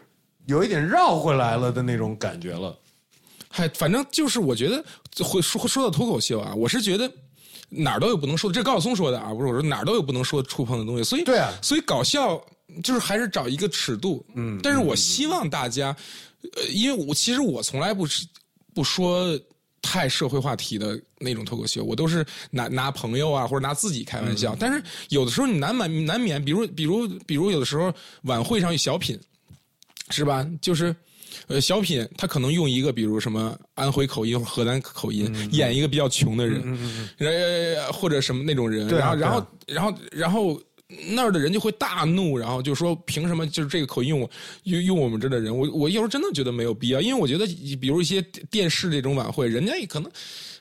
[0.47, 2.77] 有一点绕回来了的那种感觉了。
[3.49, 4.83] 嗨，反正就是我觉得
[5.23, 7.11] 会说说到脱口秀啊，我是觉得。
[7.73, 12.37] 哪儿都有不能说的，这是高晓松说的啊，不是我说哪儿都有不能说触碰的东西，所以对啊所以搞笑
[12.83, 15.95] 就是还是找一个尺度，嗯，但是我希望大家，
[16.57, 18.27] 呃，因为我其实我从来不是
[18.73, 19.39] 不说
[19.81, 27.93] 太社会话题的那种脱口秀，我都是拿拿朋友啊或者拿自己开玩笑，但是有的时候你难免难免，比如比如比如有的时候
[28.23, 29.19] 晚会上有小品，
[30.09, 30.45] 是吧？
[30.61, 30.95] 就是。
[31.47, 36.61] 呃，小品他可能用一个，比如什么安徽口音或河南口音，演一个比较穷的人，
[37.19, 40.61] 呃，或者什么那种人，然后然后然后然后
[41.09, 44.29] 那儿的人就会大怒，然后就说凭什么就是这个口音用我
[44.65, 45.57] 用用我们这儿的人？
[45.57, 47.47] 我我有时候真的觉得没有必要，因为我觉得
[47.77, 50.11] 比如一些电视这种晚会，人家也可能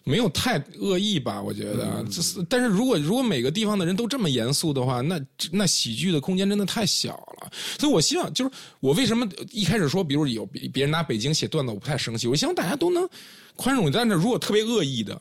[0.05, 2.05] 没有太恶意吧，我觉得。
[2.11, 5.21] 这是但是如果如果每个地方的人都这么严肃的话，那
[5.53, 7.51] 那喜剧的空间真的太小了。
[7.79, 12.27] 所以我希望就是我为什么一开始说，比如有别别人拿北京写段子，我不太生气。
[12.27, 13.09] 我希望大家都能
[13.57, 15.21] 宽容，但是如果特别恶意的。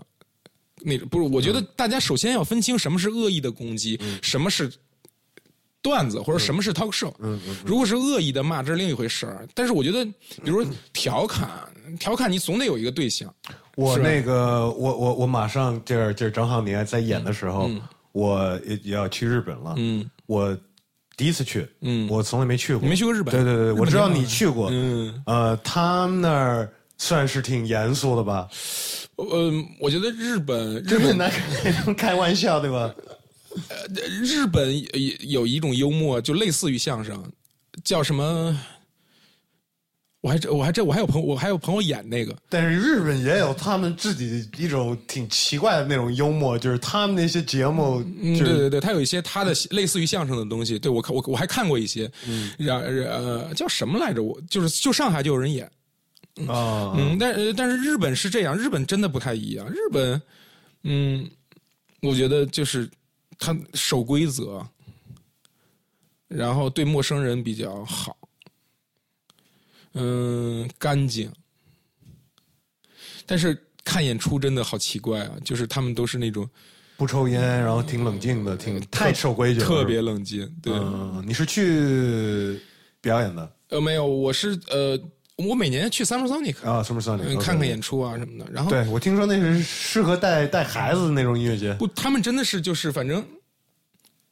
[0.81, 4.71] 那不是，我觉得大家首先要分清什么是恶意的攻击，什么是
[5.81, 7.13] 段子，或者什么是 talk show。
[7.65, 9.45] 如果是恶意的骂，这是另一回事儿。
[9.53, 10.05] 但是我觉得，
[10.41, 11.69] 比如调侃，
[11.99, 13.33] 调侃你总得有一个对象。
[13.79, 17.69] 我那个，我我我马上这这正好你还在演的时候，
[18.11, 19.75] 我也要去日本了。
[19.77, 20.57] 嗯，我
[21.15, 23.33] 第一次去，嗯，我从来没去过，没去过日本。
[23.33, 24.69] 对对对，我知道你去过。
[24.69, 28.49] 嗯，呃，他们那儿算是挺严肃的吧？
[29.15, 31.29] 呃，我觉得日本日本那
[31.93, 32.93] 开玩笑对吧？
[33.69, 33.75] 呃，
[34.21, 37.23] 日本有有一种幽默，就类似于相声，
[37.83, 38.59] 叫什么？
[40.21, 52.11] 我还这我还这我还有朋友我还有朋友演那个，但是日本也有他们自己一种挺奇怪的那种幽默，就是他们那些节目，对对对，他有一些他的类似于相声的东西，对我看我我还看过一些，
[52.57, 54.21] 然呃叫什么来着？
[54.21, 55.69] 我就是就上海就有人演。
[56.47, 59.69] 啊，嗯，但但是日本是这样，日本真的不太一样。
[59.69, 60.21] 日本，
[60.83, 61.29] 嗯，
[62.01, 62.89] 我觉得就是
[63.37, 64.65] 他守规则，
[66.29, 68.15] 然后对陌生人比较好，
[69.99, 71.31] 嗯，干净。
[73.25, 76.49] 但是看演出真的好奇怪啊，就是他们都是那种
[76.97, 80.51] 不抽烟，然后挺冷静的，挺太守规矩，特别冷静。
[80.61, 80.73] 对，
[81.25, 82.59] 你是去
[83.01, 83.55] 表演的？
[83.69, 84.99] 呃，没有，我是呃。
[85.47, 88.51] 我每年去 Summer Sonic 啊，Summer Sonic 看看演出啊什么的。
[88.51, 91.73] 然后对我听说那是适合带带孩子的那种音乐节。
[91.75, 93.25] 不，他们真的是就是反正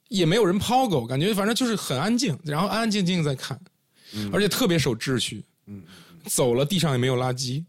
[0.09, 3.57] 也没有人抛狗，感觉反正就是很安静，然后安安静静在看，
[4.33, 5.45] 而且特别守秩序。
[5.67, 5.83] 嗯，
[6.25, 7.63] 走了地上也没有垃圾，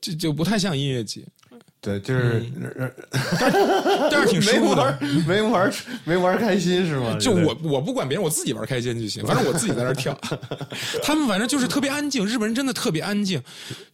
[0.00, 1.24] 就就不太像音乐节。
[1.80, 2.46] 对，就是，
[4.08, 5.72] 但是挺舒服的， 没玩
[6.04, 7.18] 没玩开心是吗？
[7.18, 10.16] 就我我不管别人，我自己玩开心就行，反正我自己在那跳。
[11.02, 13.42] 他们反正就是特别安静，日本人真的特别安静，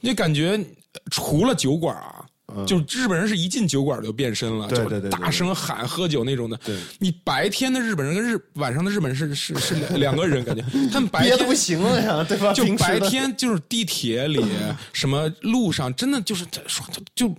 [0.01, 0.63] 你感觉
[1.11, 2.27] 除了酒馆啊，
[2.67, 6.57] 就日本人是一进酒馆就变身了，就大声喊喝酒那种的。
[6.65, 12.53] 对，你白天的日本人跟日晚上的日本人是是是两个人，感觉 他们白天不行了呀，对吧？
[12.53, 14.45] 就白天就是地铁里
[14.93, 17.33] 什么路上，真的就是说就。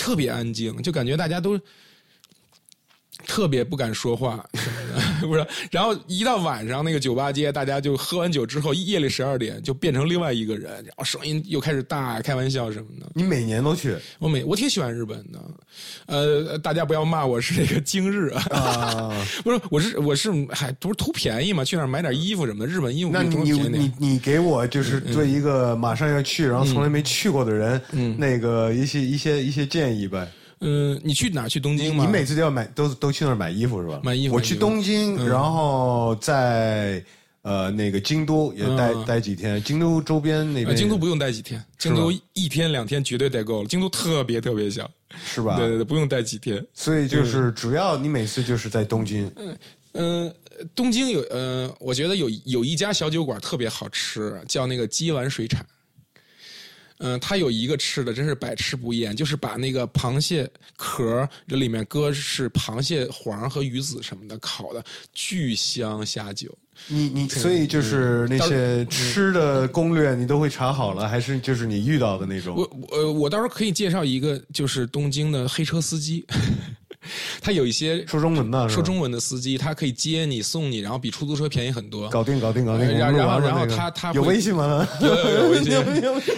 [0.00, 1.58] 特别安静，就感觉大家都
[3.28, 4.42] 特别不敢说话，
[5.20, 5.46] 不是？
[5.70, 13.06] 然后一到晚上，那个酒吧街，大家就喝完酒之后，夜里十二点就变成另外一个人，然后声音又开始大，开玩笑什么的。
[13.14, 13.94] 你每年都去？
[14.18, 15.38] 我每我挺喜欢日本的，
[16.06, 19.14] 呃，大家不要骂我是这个 精日啊，
[19.44, 21.62] 不是，我是我是还不是图便宜嘛？
[21.62, 27.78] 去那儿买点衣服什么的，日本衣服那你你你你给我就是对一个马上要去，然后从来没去过的人，
[28.16, 30.26] 那个一些一些一些建议呗。
[30.60, 31.48] 嗯，你去哪？
[31.48, 32.04] 去东京吗？
[32.04, 34.00] 你每次都要买，都都去那儿买衣服是吧？
[34.02, 34.34] 买衣服。
[34.34, 37.02] 我去东京，然后在
[37.42, 39.62] 呃那个京都也待待几天。
[39.62, 43.68] 京都周边那边，京都不用待几天，京都一天两天绝对待够了。
[43.68, 44.90] 京都特别特别小，
[45.24, 45.56] 是吧？
[45.56, 46.64] 对对对，不用待几天。
[46.74, 49.30] 所以就是主要你每次就是在东京。
[49.36, 49.56] 嗯
[49.92, 50.34] 嗯，
[50.74, 55.64] 东京有呃，我觉得有有一家小酒馆特别好吃，叫那个鸡丸水产。
[56.98, 66.56] 嗯，他有一个吃的真是百吃不厌，就是把那个螃蟹壳这里面搁是螃蟹黄和鱼子什么的烤的，巨香下酒。
[66.86, 72.56] 你你所以就是那些吃的攻略你都会查好了，还是就是你遇到的那种？
[72.56, 76.24] 我我我到时候可以介绍一个，就是东京的黑车司机。
[77.40, 82.08] 他有一些说中文的，说中文的司机，他可以接你送你，然后比出租车便宜很多。
[82.08, 82.86] 搞定，搞定，搞定。
[82.96, 84.86] 然后，然后他他有微信吗？
[85.00, 85.72] 有有微信。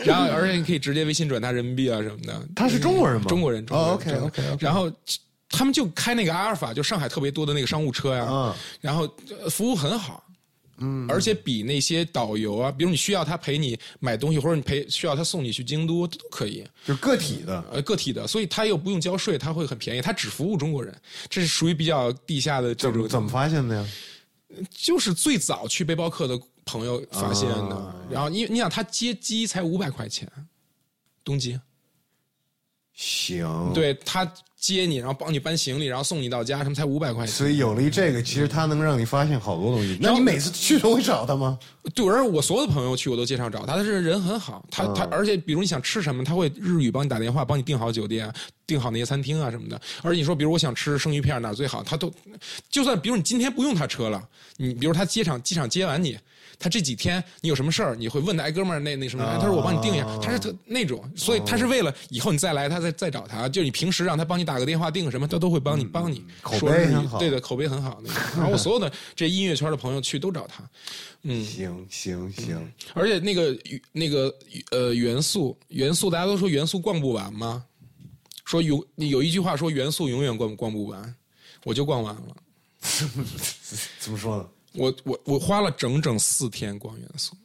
[0.05, 2.41] 然后，而且你可以直接微信转他人民币啊什么的。
[2.55, 3.27] 他是中国人吗？
[3.29, 3.64] 中国人。
[3.71, 4.43] 哦，OK OK。
[4.59, 4.91] 然后
[5.49, 8.27] 他们就开那个阿尔法，就上海特别多的那个商务车呀。
[8.31, 8.55] 嗯。
[8.81, 9.09] 然后
[9.51, 10.23] 服务很好。
[10.81, 20.95] 嗯，而且比那些导游啊，比如你需要他陪你买东西，或者你陪需要他送你去京都，都可以，就是个体的，呃，个体的，所以他又不用交税，他会很便宜，他只服务中国人，
[21.28, 23.07] 这是属于比较地下的这种。
[23.09, 23.89] 怎么发现的呀？
[24.70, 30.28] 就是最早去背包客的朋友发现的，然后因为你想他接机才五百块钱，
[31.22, 31.61] 东京。
[33.03, 37.35] 行，，对他接你，然后帮你搬行李，然后送你到家，什么才五百块钱。
[37.35, 39.97] 所以有了一这个，其实他能让你发现好多东西。
[39.99, 41.59] 那你每次去都会找他吗？
[41.95, 48.31] 对，而我所有的朋友去，我都介绍找他，他是人很好，他他而且比如你想吃什么，他会日语帮你打电话，帮你订好酒店，
[48.67, 49.81] 订好那些餐厅啊什么的。
[50.03, 52.13] 而你说，比如我想吃生鱼片哪最好，他都
[52.69, 54.23] 就算比如你今天不用他车了，
[54.59, 56.19] 你比如他机场机场接完你。
[56.61, 59.25] 他这几天你有什么事儿，你会问他，哎，哥们儿，那那什么？
[59.25, 66.23] 哎他说我帮你定一下，他是特那种，所以他是为了以后你再来，他再再找他，就你平时让他帮你打个电话订个什么，他都会帮你帮你。
[66.43, 68.03] 口碑很好对的，口碑很好。
[68.37, 70.63] 然后我所有的这音乐圈的朋友去都找他，
[71.23, 73.59] 嗯，行行行，而且那个
[73.93, 74.35] 那个
[74.71, 77.65] 呃元素元素，大家都说元素逛不完吗？
[78.45, 81.15] 说有有一句话说元素永远逛逛不完，
[81.65, 82.37] 我就逛完了。
[84.01, 84.49] 怎么说呢？
[84.75, 87.37] 我我我花了整整四天逛元素，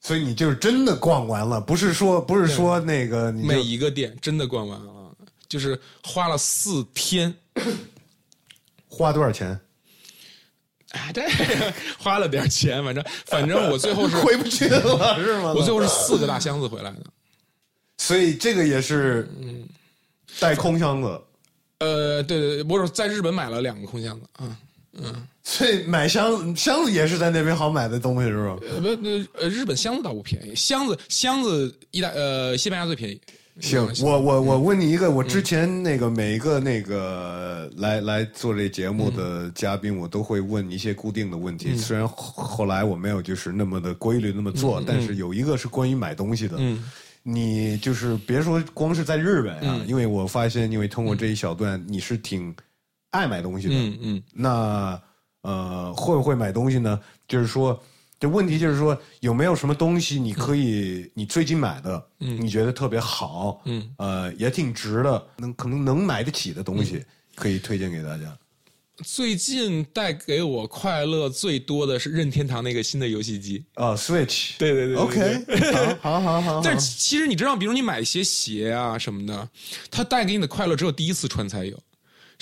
[0.00, 5.16] 所以你就是真的逛完了，不是说不是说那个你每一个店真的逛完了，
[5.48, 7.34] 就是花了四天。
[8.92, 9.58] 花多少钱？
[10.90, 11.22] 哎，这
[11.96, 15.52] 花了点钱，反正反正我最后是 回不去了是吗？
[15.56, 17.04] 我最后是四个大箱子回来的。
[17.98, 19.68] 所以这个也是嗯
[20.40, 21.20] 带空箱子，
[21.78, 24.58] 呃，对对对，我是在日本买了两个空箱子啊。
[25.42, 28.56] 所以买箱箱子也是在那边好买的东西是吧？
[28.62, 33.20] 呃不呃呃，日本箱子倒不便宜，箱子箱子意大呃西班牙最便宜。
[33.60, 41.76] 行，我我我问你一个，我之前那个每一个那个来来做这节目的嘉宾，我都会问一些固定的问题。
[41.76, 46.56] 虽然后后来我没有就是那么的规律那么做，但是有一个是关于买东西的。
[47.22, 52.54] 你就是别说光是在日本啊，因为我发现，因为通过这一小段，你是挺
[53.10, 53.74] 爱买东西的。
[53.74, 55.02] 嗯嗯那
[55.42, 57.00] 呃，会不会买东西呢？
[57.26, 57.82] 就是说，
[58.18, 67.02] 这问题就是说，有没有什么东西你可以，你最近买的，嗯，你觉得特别好，嗯，呃，也挺值的，能可能能买得起的东西，
[67.34, 68.36] 可以推荐给大家。
[69.02, 73.64] 最近带给我快乐最多的是任天堂那个新的游戏机。
[73.72, 76.60] 啊，Switch，对对对对 OK，好好好。
[76.62, 79.48] 但是其实你知道，比如你买一些鞋啊什么的，
[79.90, 81.82] 它带给你的快乐只有第一次穿才有。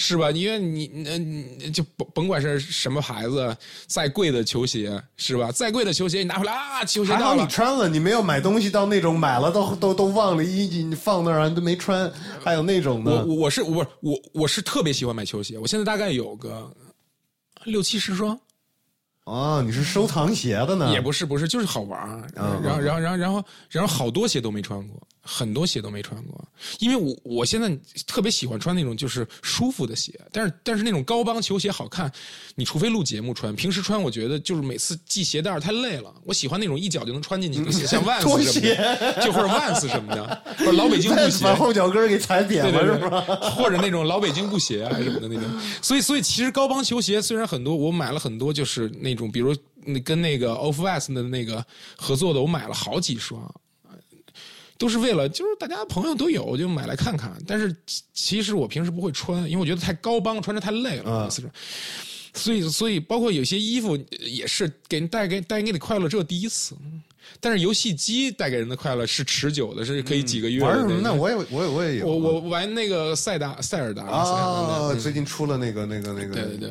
[0.00, 0.30] 是吧？
[0.30, 3.54] 因为你那你就甭甭管是什么牌子，
[3.88, 5.50] 再贵的球鞋是吧？
[5.50, 16.72] 再贵的球鞋你拿回来啊，球鞋还好到了，你穿了，你没有买东西到那种买了都都都忘了一你放那儿都没穿，还有那种的我我是我我我是特别喜欢买球鞋，我现在大概有个
[17.64, 18.38] 六七十双，
[19.24, 20.92] 啊，你是收藏鞋的呢？
[20.92, 22.24] 也不是不是，就是好玩儿。
[22.34, 26.42] 然后然后然后然后然后好多鞋都没穿过，很多鞋都没穿过，
[26.78, 27.76] 因为我我现在
[28.06, 32.10] 特别喜欢穿那种就是舒服的鞋，但是但是那种高帮球鞋好看，
[32.54, 43.20] 你除非录节目穿，平时穿我觉得就是每次系鞋带太累了，我喜欢那种一脚就能穿进去的鞋， 像万拖斯什么的，就或者万斯什么的，或者老北京布鞋，把后脚跟给踩扁了是吧？，
[43.54, 45.44] 或者那种老北京布鞋啊什么的那种。
[45.82, 49.54] 所以，所以其实高帮球鞋虽然很多，我买了很多，就是那种比如
[49.84, 51.62] 那跟那个 Off White 的那个
[51.96, 53.54] 合作的，我买了好几双。
[54.78, 57.36] 都是为了，就是大家朋友都有，就买来看看。
[57.46, 61.28] 但是其其实我平时不会穿，因为我觉得太高帮，穿着太累了。
[62.34, 66.76] 所以所以包括有些衣服也是给人带给带给你快乐，只有第一次。
[67.40, 70.66] 但是游戏机带给人的快乐是持久的，是可以几个月的。
[70.66, 71.12] 玩什么呢？
[71.12, 72.06] 我也我也我也有。
[72.06, 76.70] 我我玩那个塞达塞尔达最近出了那个那个那个，对对对，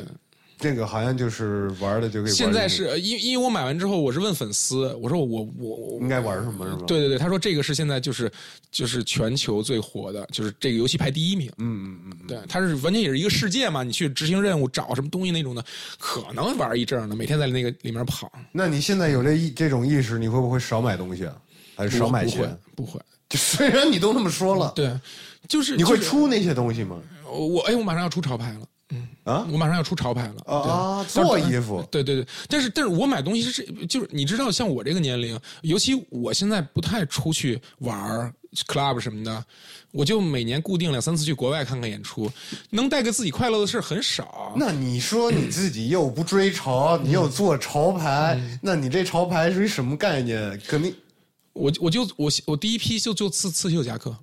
[0.58, 6.82] 这个好像就是玩的就给玩现在是因因为我买完之后，我是问粉丝，我说我我我应该玩什么是吗？
[6.86, 8.30] 对对对，他说这个是现在就是
[8.70, 11.48] 就是全球最火的，就是这个游戏排第一名。
[11.58, 15.64] 嗯嗯嗯，对，它是完全也是一个世界嘛，你去执行任务找什么东西那种的，
[15.98, 18.30] 可能玩一阵儿呢，每天在那个里面跑。
[18.50, 21.36] 那你现在有这意这种意识，你会不会少买东西啊？
[21.76, 22.58] 还是少买钱？
[22.74, 24.92] 不会，就虽然你都那么说了，对，
[25.46, 27.00] 就是你会出那些东西吗？
[27.24, 28.66] 我我哎，我马上要出潮牌了。
[29.24, 31.04] 啊我马上要出潮牌了啊啊！
[31.04, 38.32] 做衣服对对对，但是但是我买东西是这，就是你知道，像我这个年龄，尤其我现在不太出去玩儿
[38.66, 39.44] club 什么的，
[39.90, 42.30] 我就每年固定两三次去国外看看演出，
[42.70, 44.54] 能带给自己快乐的事很少。
[44.56, 50.58] 那你说你自己又不追潮，你又做潮牌，嗯那你这潮牌是一什么概念？
[50.66, 50.94] 肯定
[51.52, 54.16] 我我就我我第一批就就刺刺绣夹克，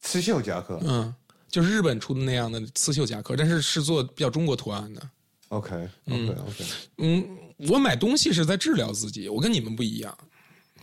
[0.00, 0.80] 刺绣夹克。
[0.82, 1.14] 嗯，
[1.50, 5.02] 就是日本出的那样的刺绣夹克，但是是做比较中国图案的。
[5.48, 6.64] OK OK OK，
[6.98, 7.26] 嗯，
[7.68, 10.16] 我买东西是在治疗自己，我跟你们不一样。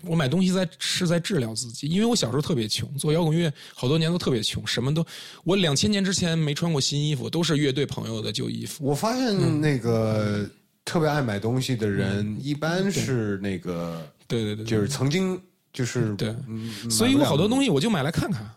[0.07, 5.03] 我买东西在是在治疗自己，因为我小时候特别穷，做摇滚乐好多年都特别穷，什么都
[5.43, 8.85] 我两千年之前没穿过新衣服，都是乐队朋友的旧衣服。
[8.85, 10.47] 我发现那个
[10.83, 14.43] 特别爱买东西的人，一般是那个对。
[14.43, 15.41] 对对，就是曾经
[15.73, 16.35] 就是对。
[16.47, 18.47] 嗯所以我好多东西西我就买来看看，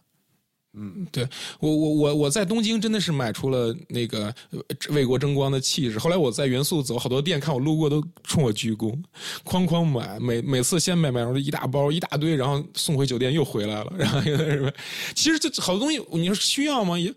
[0.80, 1.26] 嗯，对
[1.60, 4.60] 我我我我在东京真的是买出了那个呃
[4.90, 5.98] 为国争光的气势。
[5.98, 8.96] 后来我在元素走好多店，看我路过都冲我鞠躬，
[9.44, 14.70] 哐哐买，每每次先买买上一大包一大堆，然后送回酒店又回来了， 然后又什么，
[15.14, 16.98] 其实这好多东西你说需要吗？
[16.98, 17.12] 也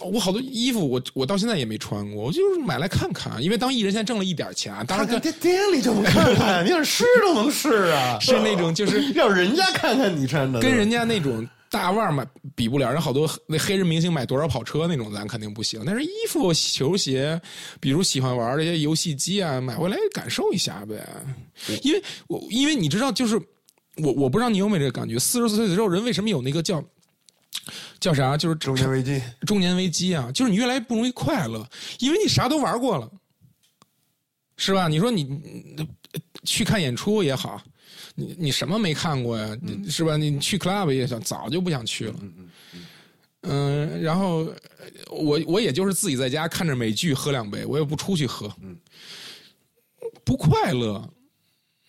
[0.00, 11.46] 我好多衣服我我到现在也没穿过，我就是买来看看，因为当艺人现在挣了一点钱，当然跟看店店里就能看看，你想试都能试啊， 是那种就是 让人家看看你穿的，跟人家那种
[11.76, 15.82] 大腕儿买比不了，人好多那黑人明星买多少跑车那种，咱肯定不行。
[15.84, 17.38] 但是衣服、球鞋，
[17.78, 21.06] 比如喜欢玩这些游戏机啊，买回来感受一下呗。
[21.82, 23.36] 因为我因为你知道，就是
[23.98, 26.82] 我我不知道你有没有这个感觉，四十岁之后人为什么有那个叫
[28.00, 29.22] 叫啥，就是中年危机。
[29.46, 33.10] 中年危机啊，就是你越来越不容易快乐，因为你啥都玩过了，
[34.56, 34.88] 是吧？
[34.88, 35.86] 你说你你
[36.44, 37.60] 去看演出也好，
[38.16, 39.56] 你你什么没看过呀？
[39.88, 40.16] 是吧？
[40.16, 42.14] 你去 club 也想，早就不想去了。
[43.42, 44.54] 嗯，然后呃
[45.12, 48.76] 我我也就是自己在家看着美剧喝两杯，我也不出去喝，嗯
[50.24, 51.08] 不快乐。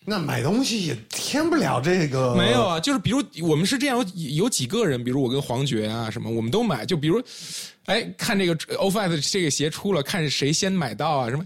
[0.04, 6.86] 那买东西也添不了这个，没有啊，就是比如我们是这样，有有几个人，比如我跟黄觉啊什么，我们都买。
[6.86, 7.20] 就比如，
[7.84, 11.44] 哎，看这个 o f f i c e 这个鞋出了，看谁先买到啊什么，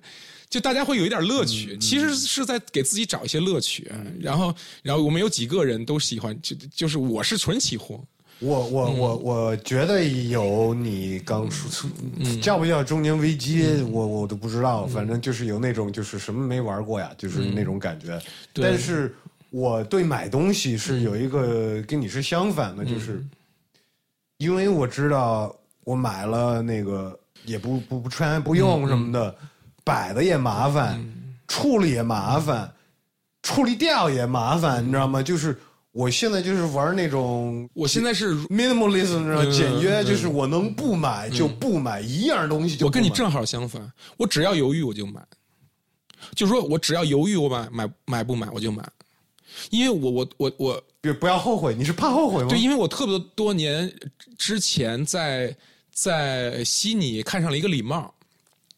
[0.53, 1.79] 就大家会有一点乐趣。
[1.79, 3.91] 其实是在给自己找一些乐趣。
[4.21, 7.99] 然后，然后我们有几个人都喜欢，就就是我是纯起货。
[8.39, 11.89] 我我我我觉得有你刚说，
[12.43, 18.21] 叫不叫中年危机，我我都不知道，反正就是有那种就是什么没玩过呀，就是那种感觉。
[18.53, 19.15] 但是
[19.49, 23.25] 我对买东西是有一个跟你是相反的，就是
[24.37, 29.35] 因为我知道我买了那个也不不不穿不用什么的，
[29.85, 31.01] 摆的也麻烦，
[31.49, 32.73] 处理也麻烦，
[33.43, 35.23] 处理掉也麻烦，你知道吗？
[35.23, 35.59] 就是
[35.91, 39.45] 我现在就是玩那种我现在是 minimalism，你知道吗？
[39.45, 45.21] 嗯简约，就是我能不买就不买，一样东西就我跟你正好相反，我只要犹豫我就买，
[46.35, 48.83] 就说我只要犹豫我买买买不买我就买，
[49.71, 52.49] 因为我我我我别不要后悔，你是怕后悔吗？
[52.49, 53.93] 对，因为我特别多年
[54.39, 55.55] 之前在
[55.91, 58.15] 在悉尼看上了一个礼帽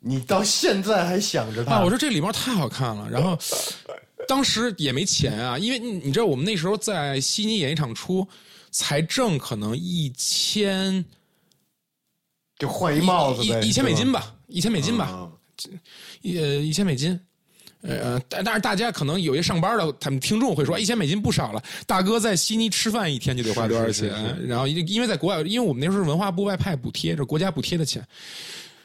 [0.06, 3.38] 你到现在还想着他，啊，我说这礼帽太好看了，然后
[4.28, 8.26] 当时也没钱啊，因为你你知道我们那时候在悉尼演一场出，
[8.70, 11.04] 才挣可能一千
[12.58, 15.30] 就换一帽子呗，一一千美金吧，一千美金吧，
[16.22, 17.18] 呃一千美金。
[17.86, 21.62] 呃，但但是大家可能有些上班的，他们听众会说一千美金不少了。
[21.86, 23.92] 大哥在悉尼吃饭一天就得花多少钱？
[23.92, 28.02] 是是是然后因因为在国外，因为我们那时候是文化部外派补贴，这国家补贴的钱。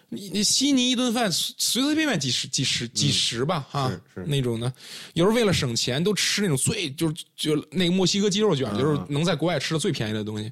[0.10, 4.72] 你你悉尼一顿饭随随随便便几十几十几十吧，啊嗯是是那种的。
[5.14, 10.52] 有时候为了省钱，都吃那种最就是就那个墨西哥鸡肉卷，就是能在国外吃的最便宜的东西。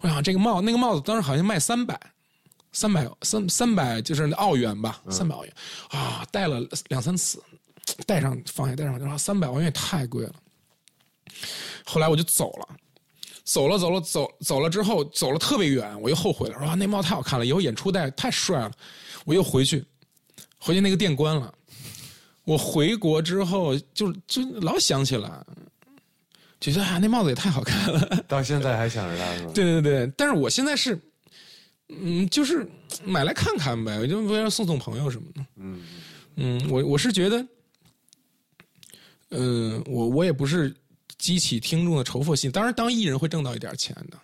[0.00, 1.98] 我想这个帽那个帽子当时好像卖三百，
[2.72, 5.54] 三百三三百就是澳元吧，三百澳元
[5.88, 7.42] 啊，戴了两三次，
[8.06, 10.32] 戴上放下戴上，然后三百澳元也太贵了。
[11.84, 12.68] 后来我就走了，
[13.44, 18.72] 走了走了走走了之后走了特别远，我又后悔了，说啊那帽太好看了，以后演出戴太帅了，
[19.24, 19.84] 我又回去，
[20.58, 21.52] 回去那个店关了。
[22.44, 25.30] 我回国之后就就老想起来，
[26.60, 28.24] 就觉得啊那帽子也太好看了。
[28.28, 29.46] 到现在还想着它？
[29.52, 30.98] 对对对，但是我现在是，
[31.88, 32.66] 嗯，就是
[33.02, 35.46] 买来看看呗，我就为了送送朋友什么的。
[35.56, 35.82] 嗯
[36.36, 37.46] 嗯，我我是觉得，
[39.30, 40.74] 嗯、我我也不是
[41.24, 44.18] 激起听众的仇富心，当然当艺人会挣到一点钱的，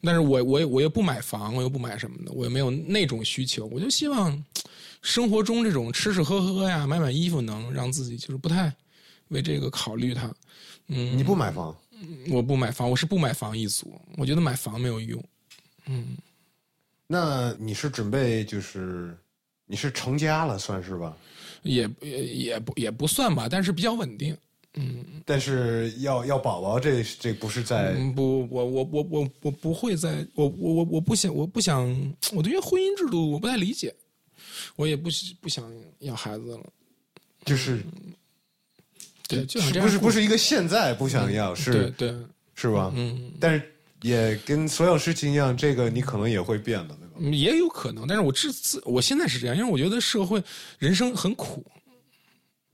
[0.00, 4.42] 但是我我我又不买房，我又不买什么的，我又没有那种需求，我就希望
[5.02, 8.74] 生活中这种吃吃喝喝呀，买买衣服，能让自己就是不太
[9.28, 10.34] 为这个考虑它。
[10.86, 11.76] 嗯，你不买房，
[12.30, 15.22] 我不买房，我是不买房一族，我觉得买房没有用。
[15.84, 16.16] 嗯
[17.06, 19.14] 那你是准备就是
[19.66, 21.14] 你是成家了算是吧？
[21.62, 24.34] 也也也不也不算吧，但是比较稳定。
[25.24, 31.84] 但是要要宝宝，这这不是在嗯，不，我我我我我不会在，我我我我不想，我不想，
[32.32, 33.94] 我对于婚姻制度我不太理解，
[34.76, 35.08] 我也不
[35.40, 35.64] 不想
[36.00, 36.64] 要孩子了。
[37.44, 37.82] 就是
[39.26, 42.14] 对，就想这样不是不是一个现在不想要，对是对，
[42.54, 42.92] 是吧？
[42.94, 43.62] 嗯，但是
[44.02, 47.14] 也跟所有事情一样，这个你可能也会变的，对吧？
[47.18, 50.42] 嗯也有可能，但是我自自我现在是这样，因为我觉得社会
[50.78, 51.64] 人生很苦。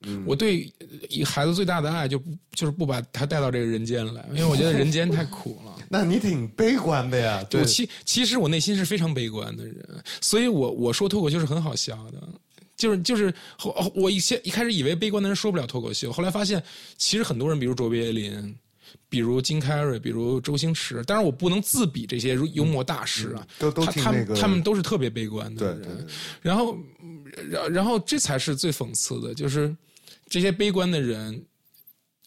[0.04, 0.72] 嗯我对
[1.08, 5.74] 一孩子最大的爱就不就是不把他带到这个人间来，因为我觉得人间太苦了。
[5.88, 9.86] 那你挺悲观的呀，对我，其其实我内心是非常悲观的人，
[10.20, 12.28] 所以我我说脱口秀是很好笑的，
[12.76, 16.62] 就是就是我我以前一开始以为悲观的人说不了脱口秀，后来发现
[16.96, 18.54] 其实很多人，比如卓别林，
[19.08, 25.82] 比如金凯瑞，比如周星驰，当然我不能自比这些幽默大师啊，都都他他们挺那个他们都是特别悲观的人。
[25.82, 26.06] 对对对
[26.40, 26.76] 然后，
[27.50, 29.76] 然然后这才是最讽刺的，就是
[30.32, 31.44] 这些悲观的人，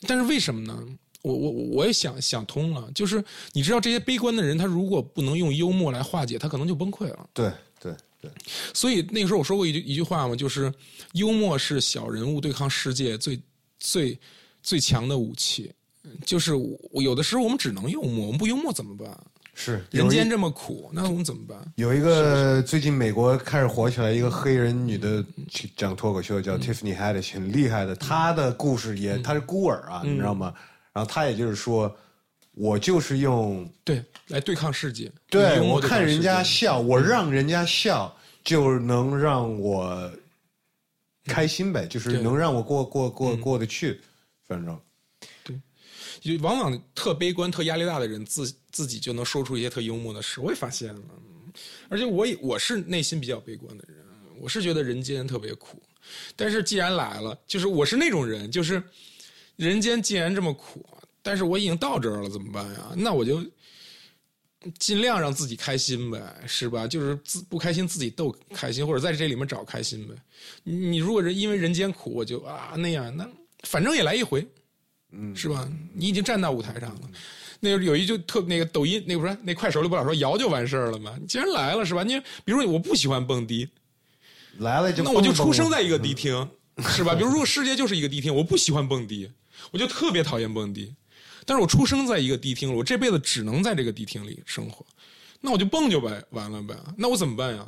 [0.02, 0.86] 但是为什么呢？
[1.23, 3.23] 我我我也想想通了，就是
[3.53, 7.27] 你知道这些悲观的人，他如果不能用幽默来化解，他可能就崩溃了。
[7.34, 7.91] 对对
[8.22, 8.30] 对，
[8.76, 10.72] 所以那个时候我说过一句一句话嘛，就是
[11.14, 13.41] 幽默是小人物对抗世界最
[13.80, 14.19] 最
[14.61, 15.73] 最强的武器。
[16.23, 19.19] 就是我有的时候我们只能幽默，我们不幽默怎么办？
[19.57, 21.57] 是人间这么苦，那我们怎么办？
[21.77, 27.95] 有一个最近美国开始火起来一个黑人女的去讲脱口秀，叫 Tiffany Haddish，很厉害的。
[27.95, 30.53] 她的故事也，她是孤儿啊，你知道吗？
[30.91, 31.94] 然后她也就是说，
[32.52, 35.10] 我就是用对，来对抗世界。
[35.30, 38.14] 对我看人家笑，我让人家笑，
[38.44, 40.11] 就能让我
[41.26, 44.02] 开心呗，就是能让我过过过过得去，
[44.48, 44.77] 反正
[46.26, 50.41] 就往往特悲观、特压力大的人，自自己就能说出一些特幽默的事。
[50.41, 51.02] 我也发现了，
[51.88, 53.97] 而且我也我是内心比较悲观的人，
[54.39, 55.81] 我是觉得人间特别苦。
[56.35, 58.81] 但是既然来了，就是我是那种人，就是
[59.56, 60.84] 人间既然这么苦，
[61.22, 62.91] 但是我已经到这儿了，怎么办呀？
[62.95, 63.43] 那我就
[64.80, 66.88] 尽量让自己开心呗，是吧？
[66.88, 70.15] 就是自不开心自己逗开心，或者在这里面找开心呗。
[70.64, 73.30] 你你如果人因为人间苦，我就啊那样，那
[73.64, 74.47] 反正也来一回，
[75.18, 75.68] 嗯，是吧？
[75.94, 77.02] 你已经站到舞台上了。
[77.62, 81.16] 那有一就特那个抖音那个不是那快手里不老说摇就完事儿了吗？
[81.20, 82.04] 你既然来了是吧？
[82.04, 83.68] 你比如说我不喜欢蹦迪，
[84.58, 86.48] 来了就那我就出生在一个迪厅，
[86.90, 87.16] 是吧？
[87.16, 89.32] 比如如果世界就是一个迪厅，我不喜欢蹦迪，
[89.72, 90.94] 我就特别讨厌蹦迪。
[91.46, 94.86] 但是我出生在一个迪厅了，我这辈子只能在这个迪厅里生活，
[95.42, 96.76] 那我就蹦就完完了呗。
[96.98, 97.68] 那我怎么办呀？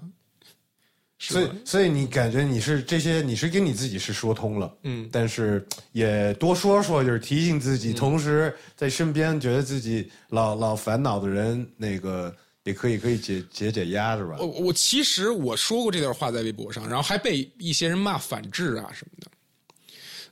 [1.19, 14.38] 是所以，所以你感觉你是这些，你是跟你自己是说通了，嗯，但是也多说说，就是提醒自己，同时在身边觉得自己老老烦恼的人，那个也可以可以解解解压，是吧？
[14.39, 19.31] 我我其实我说过这段话在微博上，然后还被一些人骂反制啊什么的。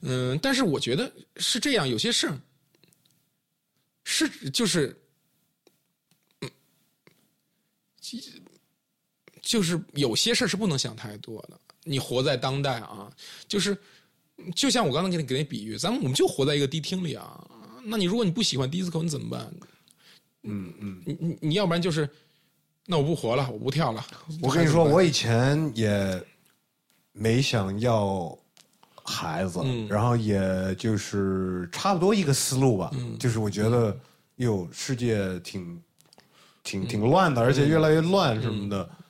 [0.01, 2.37] 嗯，但是我觉得是这样，有些事儿
[4.03, 4.95] 是就是，
[6.41, 6.49] 嗯，
[7.99, 8.21] 其
[9.45, 11.51] 就是有些事儿是不能想太多的。
[11.83, 13.07] 你活在当代啊，
[13.47, 13.77] 就是
[14.55, 17.39] 就像我刚才给你给那比喻，咱们我们就活在一个迪厅里啊。
[17.83, 19.53] 那你如果你不喜欢迪斯科，你怎么办？
[20.41, 22.09] 嗯嗯，你你你要不然就是，
[22.87, 24.03] 那我不活了，我不跳了。
[24.41, 26.19] 我跟你说，我以前也
[27.11, 28.35] 没想要
[29.03, 33.95] 孩子，嗯然后也就是差不多一个思路吧，嗯就是我觉得
[34.37, 35.83] 哟，世界挺嗯
[36.63, 38.81] 挺挺乱的，而且越来越乱什么的。
[38.81, 39.04] 嗯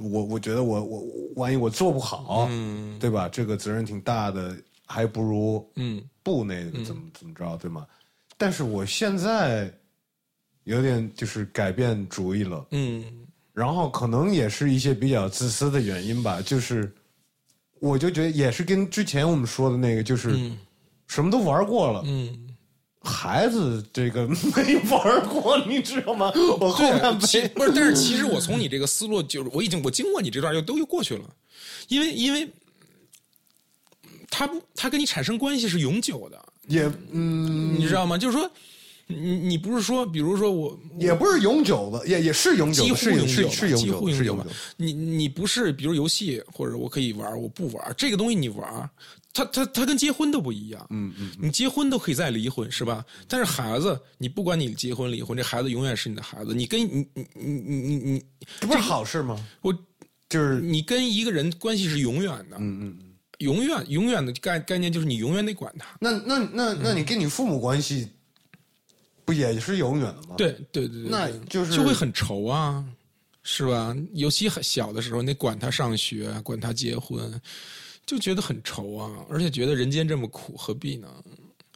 [0.00, 2.98] 我我觉得我我我万一我做不好，嗯。
[2.98, 3.28] 对吧？
[3.28, 6.02] 这个责任挺大的，还不如嗯。
[6.22, 7.86] 不那个怎么怎么着，对吗？
[8.36, 9.72] 但是我现在
[10.64, 13.04] 有点就是改变主意了，嗯。
[13.52, 16.92] 然后可能也是一些比较自私的原因吧，就是
[17.80, 20.58] 我就觉得也是跟之前我们说的那个，就是嗯。
[21.08, 22.49] 什么都玩过了，嗯，
[23.02, 26.30] 孩子这个没玩过，你知道吗？
[26.60, 31.24] 我后面被其不是，但是其实我从你这个思路，就是我已经我经过你这段又都又过去了，
[31.88, 32.46] 因为因为
[34.30, 38.18] 他不他跟你产生关系是永久的，也嗯你知道吗？
[38.18, 38.50] 就是说，
[39.06, 44.50] 你你不是说，比如说我也不是永久的，也也是永久的，几乎是永久，是是永几乎久，是永久的。。
[44.76, 48.88] 你你不是比如游戏或者我可以玩，我不玩这个东西你玩，
[49.32, 50.86] 它它它跟结婚都不一样。
[50.90, 53.04] 嗯嗯，你结婚都可以再离婚是吧？
[53.28, 56.54] 但是孩子，你不管你结婚离婚，这孩子永远是你的孩子。
[56.54, 58.24] 你跟你你你你你你，
[58.60, 59.36] 这不是好事吗？
[59.62, 59.72] 我
[60.28, 63.06] 就是你跟一个人关系是永远的，嗯嗯嗯。
[63.38, 65.96] 永远永远的概概念就是你永远得管他。
[65.98, 68.06] 那那那那你跟你父母关系
[69.24, 72.84] 不也是永远的吗？，对对对对，那就是就会很愁啊，
[73.42, 73.96] 是吧？
[74.12, 77.40] 尤其很小的时候，你得管他上学，管他结婚，
[78.10, 81.06] 就觉得很愁啊，而且觉得人间这么苦，何必呢？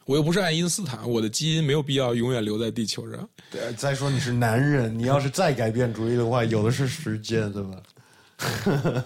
[0.05, 3.29] 我又不是爱因斯坦，我的基因没有必要永远留在地球上。
[3.53, 7.81] 对，再说你是男人，你要是再改变主意的话，有的是时间，对吧？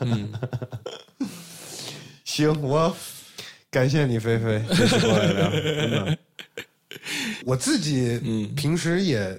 [0.00, 0.32] 嗯
[2.24, 2.96] 行，我
[3.70, 6.18] 感谢你，菲菲，这次过来聊，真的。
[7.44, 9.38] 我自己嗯平时也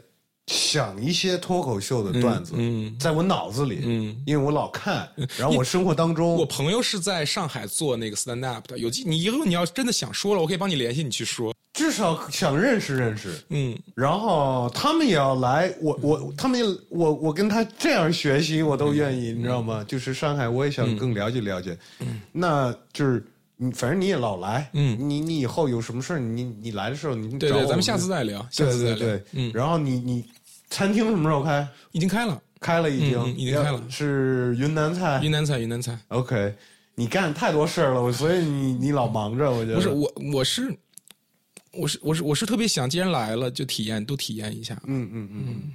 [0.49, 5.07] 想一些脱口秀的段子，嗯在我脑子里，嗯，因为我老看，
[5.37, 11.53] 然后我生活当中，我朋友是在上海做那个 stand up 的，有机你以后你要真的想说了，我可以帮你联系你去说。
[11.71, 13.39] 至少想认识认识。
[13.49, 19.85] 嗯然后他们也要来，我我他们也我我跟他这样学习，我都愿意，你知道吗？
[19.87, 21.77] 就是上海，我也想更了解了解。
[22.31, 23.23] 那就是
[23.55, 28.97] 你反正你也老来，嗯你你以后有什么事儿，你你来的时候你对对，咱们下次再聊，下对次再聊。
[28.97, 30.25] 对对，嗯，然后你你
[30.69, 31.67] 餐厅什么时候开？
[31.91, 35.19] 已经开了开了已经，已经开了是云南菜。
[35.23, 35.97] 云南菜，云南菜。
[36.09, 36.53] OK，
[36.95, 40.77] 你干太多事儿了，我所以你你老忙着，我觉得不是我，我是
[41.71, 44.79] 我是我是我是特别想，既然来了就体验，都体验一下。
[44.85, 45.73] 嗯嗯嗯，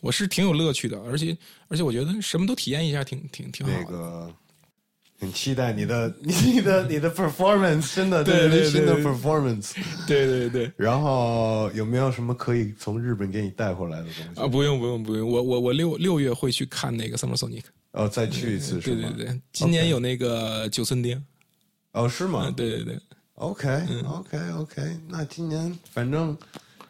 [0.00, 1.36] 我是挺有乐趣的，而且
[1.68, 3.78] 而且我觉得什么都体验一下挺，挺挺好的。
[3.80, 4.34] 那个
[5.18, 9.72] 很期待你的 你的你的 performance，真的对对对新的 performance。
[10.06, 10.70] 对对对。
[10.76, 14.40] 然后有没有什么可以从日本给你带回来的东西？
[14.40, 19.10] 啊，不用不用不用，我我我六六月会去看那个 Summer Sonic，哦，再去一次是吗？
[19.16, 21.22] 对对对，今年有那个九寸钉，
[21.92, 22.54] 哦，是吗嗯，？
[22.54, 22.98] 对对对
[23.36, 23.68] ，OK
[24.06, 26.36] OK OK，那今年反正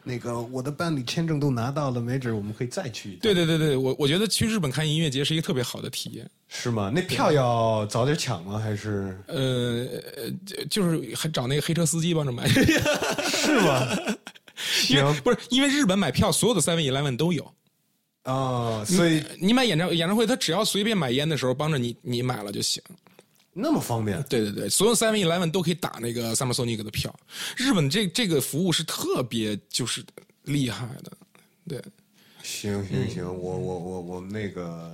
[0.09, 3.21] 那个我的伴侣签证都拿到了，没准我们可以再去一趟。
[3.23, 6.31] 对对对对，我我觉得去日本看音乐节是一个特别好的体验。
[6.47, 6.93] 是吗？
[6.95, 8.57] 那票要早点抢吗？
[8.57, 9.85] 还是呃，
[10.17, 13.85] 呃就是还找那个黑车司机帮着买，是吗？
[14.89, 17.53] 因为行不是因为日本买票所有的 Seven Eleven 都有，
[18.23, 22.81] 啊，所以你买演唱演唱会，他只要随便买烟的时候帮着你，你买了就行。
[23.59, 24.23] 那么方便。
[24.25, 27.15] 对对对，所有 Seven Eleven 都可以打那个 Summer Sonic 的票。
[27.57, 30.05] 日本这这个服务是特别就是
[30.45, 31.13] 厉害的，
[31.67, 31.83] 对。
[32.43, 34.93] 行行行，我我我我那个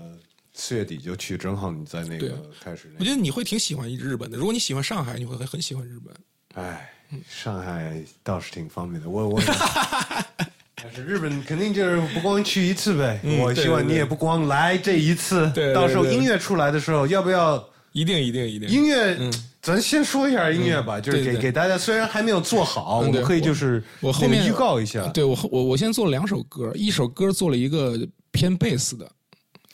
[0.55, 4.39] 四月底就去，正好你在那个开始那我觉得你会挺喜欢日本的。
[4.39, 6.15] 如果你喜欢上海，你会很很喜欢日本。
[6.55, 6.91] 哎，
[7.29, 9.43] 上海倒是挺方便的，我我。
[10.85, 18.69] 但是日本肯定就是不光去一次呗，我希望你也不光来这一次，对对到时候音乐出来的时候，要不要一定一定一定。
[18.69, 19.17] 音乐？
[19.63, 25.07] 咱先说一下音乐吧，就是给给大家，虽然还没有做好，我们可以就是我后面预告一下。
[25.09, 27.97] 对我后我我先做了两首歌，一首歌做了一个
[28.33, 29.09] 偏贝斯的，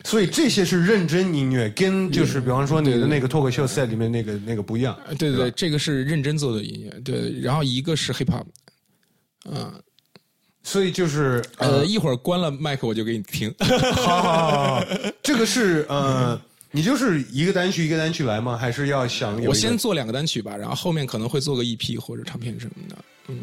[0.04, 4.94] 所以这些是认真音乐，跟就是比方说你的那个脱口秀赛里面那个那个不一样。
[5.06, 7.40] 呃对对对，这个是认真做的音乐，对。
[7.40, 8.44] 然后一个是 hip hop，
[9.50, 9.72] 嗯
[10.62, 13.54] 所以就是呃，一会儿关了麦克我就给你听。
[13.58, 14.84] 好好好好，
[15.22, 16.38] 这个是呃，
[16.70, 18.56] 你就是一个单曲一个单曲来吗？
[18.56, 22.96] 还是要想我先做两个单曲吧，然后后面可能会做个 EP 或者唱片什么的。
[23.28, 23.38] 嗯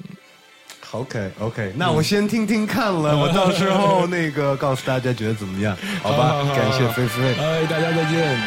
[0.91, 6.17] OK OK，那我先听听看了， 我到时候那个告诉大家觉得怎么样，好吧？
[6.17, 7.33] 好好好感谢菲菲。
[7.33, 8.39] 哎，大家再见。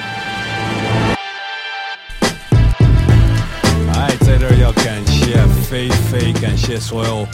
[3.93, 7.27] 哎，在这儿要感谢菲菲，感谢所有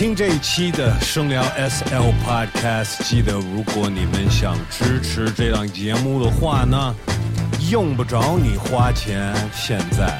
[0.00, 3.04] 听这一期的声聊 SL Podcast。
[3.04, 6.94] 记得，如果你们想支持这档节目的话呢，
[7.70, 10.18] 用不着你花钱，现在。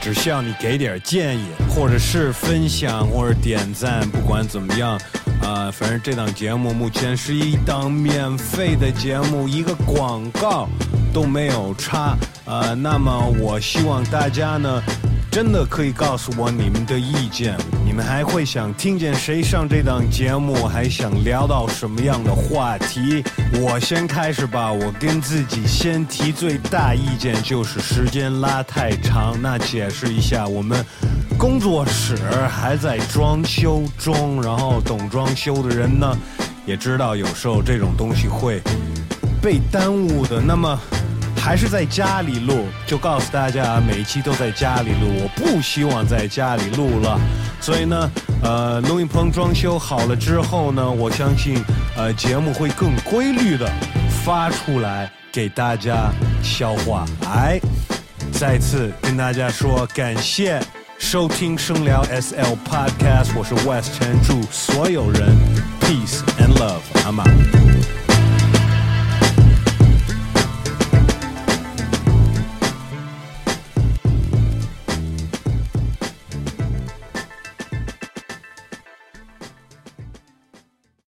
[0.00, 4.98] 只需要你给点建议，或者是分享，或者点赞，不管怎么样，
[5.42, 10.66] 啊、反正这档节目目前是一档免费的节目，一个广告
[11.12, 12.16] 都没有插，
[12.46, 14.82] 啊，那么我希望大家呢，
[15.36, 23.22] 真的可以告诉我你们的意见，你们还会想听见谁上这档节目，还想聊到什么样的话题？
[23.60, 29.36] 我先开始吧，我跟自己先提最大意见就是时间拉太长。
[29.42, 30.82] 那解释一下，我们
[31.36, 32.16] 工作室
[32.48, 36.16] 还在装修中，然后懂装修的人呢，
[36.64, 38.62] 也知道有时候这种东西会
[39.42, 40.40] 被耽误的。
[40.40, 40.80] 那么。
[41.46, 45.06] 还是在家里录，就告诉大家啊，每一期都在家里录。
[45.22, 47.16] 我不希望在家里录了，
[47.60, 48.10] 所以呢，
[48.42, 51.62] 呃，录音棚装修好了之后呢，我相信，
[51.96, 53.70] 呃，节目会更规律的
[54.24, 56.10] 发出来给大家
[56.42, 57.06] 消化。
[57.28, 57.60] 哎，
[58.32, 60.60] 再次跟大家说感谢
[60.98, 65.28] 收听声聊 SL Podcast，我是 West 陈，祝所有人
[65.80, 67.75] peace and love，I'm out。